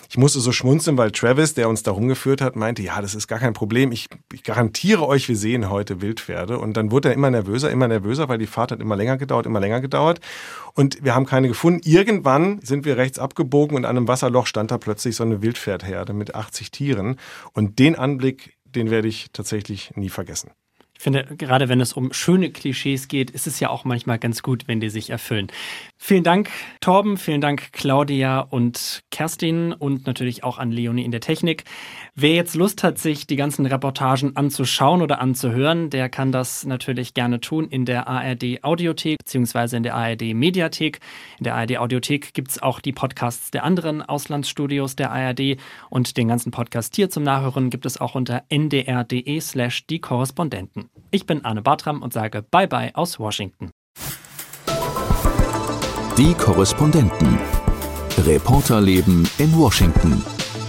ich 0.10 0.17
musste 0.17 0.39
so 0.39 0.52
schmunzeln, 0.52 0.98
weil 0.98 1.12
Travis, 1.12 1.54
der 1.54 1.70
uns 1.70 1.84
da 1.84 1.91
rumgeführt 1.91 2.41
hat, 2.41 2.56
meinte, 2.56 2.82
ja, 2.82 3.02
das 3.02 3.15
ist 3.15 3.28
gar 3.28 3.39
kein 3.39 3.54
Problem. 3.54 3.91
Ich, 3.91 4.08
ich 4.34 4.43
garantiere 4.43 5.08
euch, 5.08 5.28
wir 5.28 5.36
sehen 5.36 5.70
heute 5.70 6.02
Wildpferde. 6.02 6.60
Und 6.60 6.78
dann 6.78 6.91
wurde 6.91 7.10
er 7.10 7.15
immer 7.15 7.30
nervöser, 7.30 7.70
immer 7.72 7.88
nervöser, 7.88 8.30
weil 8.30 8.38
die 8.38 8.48
Fahrt 8.48 8.72
hat 8.72 8.80
immer 8.80 8.96
länger 8.96 9.17
gedauert, 9.17 9.46
immer 9.46 9.60
länger 9.60 9.82
gedauert. 9.82 10.20
Und 10.74 11.04
wir 11.04 11.15
haben 11.15 11.26
keine 11.26 11.48
gefunden. 11.48 11.82
Irgendwann 11.84 12.60
sind 12.62 12.86
wir 12.86 12.98
rechts 12.98 13.20
abgebogen 13.20 13.76
und 13.76 13.86
an 13.86 13.98
einem 13.98 14.08
Wasserloch 14.08 14.48
stand 14.48 14.72
da 14.72 14.78
plötzlich 14.78 15.15
so 15.15 15.24
eine 15.24 15.41
Wildpferdherde 15.41 16.13
mit 16.13 16.36
80 16.36 16.72
Tieren. 16.72 17.17
Und 17.54 17.80
den 17.80 17.96
Anblick, 17.96 18.58
den 18.65 18.89
werde 18.89 19.08
ich 19.08 19.28
tatsächlich 19.34 19.91
nie 19.96 20.10
vergessen. 20.10 20.52
Ich 20.98 21.04
finde, 21.04 21.28
gerade 21.38 21.70
wenn 21.70 21.80
es 21.80 21.93
um 21.93 22.12
schöne 22.12 22.50
Klischees 22.50 23.08
geht, 23.08 23.30
ist 23.30 23.46
es 23.46 23.60
ja 23.60 23.70
auch 23.70 23.86
manchmal 23.86 24.17
ganz 24.17 24.41
gut, 24.41 24.67
wenn 24.67 24.80
die 24.80 24.89
sich 24.89 25.12
erfüllen. 25.12 25.48
Vielen 25.99 26.23
Dank, 26.23 26.49
Torben, 26.79 27.17
vielen 27.17 27.41
Dank, 27.41 27.73
Claudia 27.73 28.39
und 28.39 29.03
Kerstin 29.10 29.73
und 29.73 30.05
natürlich 30.05 30.43
auch 30.43 30.60
an 30.60 30.71
Leonie 30.71 31.03
in 31.03 31.12
der 31.12 31.21
Technik. 31.21 31.63
Wer 32.13 32.36
jetzt 32.36 32.55
Lust 32.55 32.83
hat, 32.83 32.99
sich 32.99 33.25
die 33.25 33.36
ganzen 33.36 33.65
Reportagen 33.65 34.36
anzuschauen 34.36 35.01
oder 35.01 35.19
anzuhören, 35.19 35.89
der 35.89 36.07
kann 36.07 36.31
das 36.31 36.65
natürlich 36.65 37.15
gerne 37.15 37.39
tun 37.39 37.67
in 37.67 37.86
der 37.86 38.07
ARD 38.07 38.63
Audiothek 38.63 39.17
beziehungsweise 39.17 39.77
in 39.77 39.83
der 39.83 39.95
ARD 39.95 40.33
Mediathek. 40.33 40.99
In 41.39 41.45
der 41.45 41.55
ARD 41.55 41.77
Audiothek 41.77 42.33
gibt 42.33 42.51
es 42.51 42.62
auch 42.62 42.79
die 42.79 42.93
Podcasts 42.93 43.49
der 43.49 43.63
anderen 43.63 44.03
Auslandsstudios 44.03 44.95
der 44.95 45.12
ARD 45.12 45.57
und 45.89 46.15
den 46.15 46.27
ganzen 46.27 46.51
Podcast 46.51 46.95
hier 46.95 47.10
zum 47.10 47.23
Nachhören 47.23 47.69
gibt 47.71 47.88
es 47.88 47.99
auch 47.99 48.13
unter 48.13 48.43
ndr.de 48.49 49.39
slash 49.41 49.88
die 49.88 49.99
Korrespondenten. 49.99 50.89
Ich 51.10 51.25
bin 51.25 51.43
Arne 51.43 51.63
Bartram 51.63 52.03
und 52.03 52.13
sage 52.13 52.43
Bye 52.43 52.67
bye 52.67 52.95
aus 52.95 53.19
Washington. 53.19 53.71
Die 56.17 56.34
Korrespondenten. 56.34 57.38
Reporterleben 58.25 59.30
in 59.38 59.56
Washington. 59.56 60.23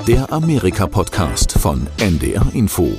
Der 0.06 0.30
Amerika-Podcast 0.30 1.52
von 1.52 1.86
NDR 1.98 2.46
Info. 2.52 2.90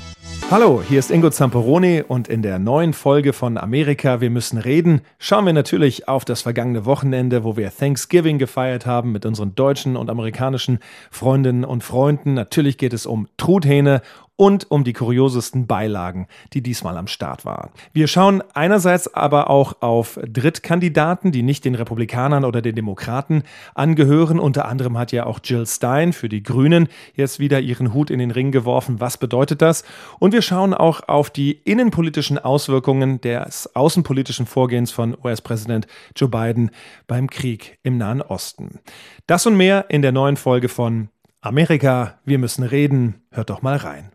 Hallo, 0.49 0.81
hier 0.81 0.97
ist 0.97 1.11
Ingo 1.11 1.29
Zamperoni 1.29 2.01
und 2.07 2.27
in 2.27 2.41
der 2.41 2.57
neuen 2.57 2.93
Folge 2.93 3.33
von 3.33 3.59
Amerika, 3.59 4.19
wir 4.19 4.31
müssen 4.31 4.57
reden, 4.57 5.01
schauen 5.19 5.45
wir 5.45 5.53
natürlich 5.53 6.07
auf 6.07 6.25
das 6.25 6.41
vergangene 6.41 6.85
Wochenende, 6.85 7.43
wo 7.43 7.55
wir 7.55 7.71
Thanksgiving 7.71 8.39
gefeiert 8.39 8.87
haben 8.87 9.11
mit 9.11 9.27
unseren 9.27 9.53
deutschen 9.53 9.95
und 9.95 10.09
amerikanischen 10.09 10.79
Freundinnen 11.11 11.63
und 11.63 11.83
Freunden. 11.83 12.33
Natürlich 12.33 12.79
geht 12.79 12.93
es 12.93 13.05
um 13.05 13.27
Truthähne 13.37 14.01
und 14.39 14.71
um 14.71 14.85
die 14.85 14.93
kuriosesten 14.93 15.67
Beilagen, 15.67 16.29
die 16.53 16.63
diesmal 16.63 16.95
am 16.95 17.07
Start 17.07 17.43
waren. 17.43 17.71
Wir 17.91 18.07
schauen 18.07 18.41
einerseits 18.53 19.13
aber 19.13 19.49
auch 19.49 19.81
auf 19.81 20.17
Drittkandidaten, 20.25 21.33
die 21.33 21.43
nicht 21.43 21.65
den 21.65 21.75
Republikanern 21.75 22.45
oder 22.45 22.61
den 22.61 22.73
Demokraten 22.73 23.43
angehören. 23.75 24.39
Unter 24.39 24.65
anderem 24.65 24.97
hat 24.97 25.11
ja 25.11 25.25
auch 25.25 25.41
Jill 25.43 25.67
Stein 25.67 26.13
für 26.13 26.29
die 26.29 26.41
Grünen 26.41 26.87
jetzt 27.15 27.39
wieder 27.39 27.59
ihren 27.59 27.93
Hut 27.93 28.09
in 28.09 28.19
den 28.19 28.31
Ring 28.31 28.53
geworfen. 28.53 29.01
Was 29.01 29.17
bedeutet 29.17 29.61
das? 29.61 29.83
Und 30.19 30.31
wir 30.31 30.41
schauen 30.41 30.73
auch 30.73 31.09
auf 31.09 31.29
die 31.29 31.51
innenpolitischen 31.51 32.39
Auswirkungen 32.39 33.19
des 33.19 33.75
außenpolitischen 33.75 34.45
Vorgehens 34.45 34.91
von 34.91 35.17
US-Präsident 35.21 35.85
Joe 36.15 36.29
Biden 36.29 36.71
beim 37.07 37.29
Krieg 37.29 37.77
im 37.83 37.97
Nahen 37.97 38.21
Osten. 38.21 38.79
Das 39.27 39.45
und 39.45 39.57
mehr 39.57 39.87
in 39.89 40.01
der 40.01 40.13
neuen 40.13 40.37
Folge 40.37 40.69
von 40.69 41.09
Amerika, 41.41 42.19
wir 42.23 42.39
müssen 42.39 42.63
reden. 42.63 43.21
Hört 43.31 43.49
doch 43.49 43.61
mal 43.61 43.75
rein. 43.75 44.11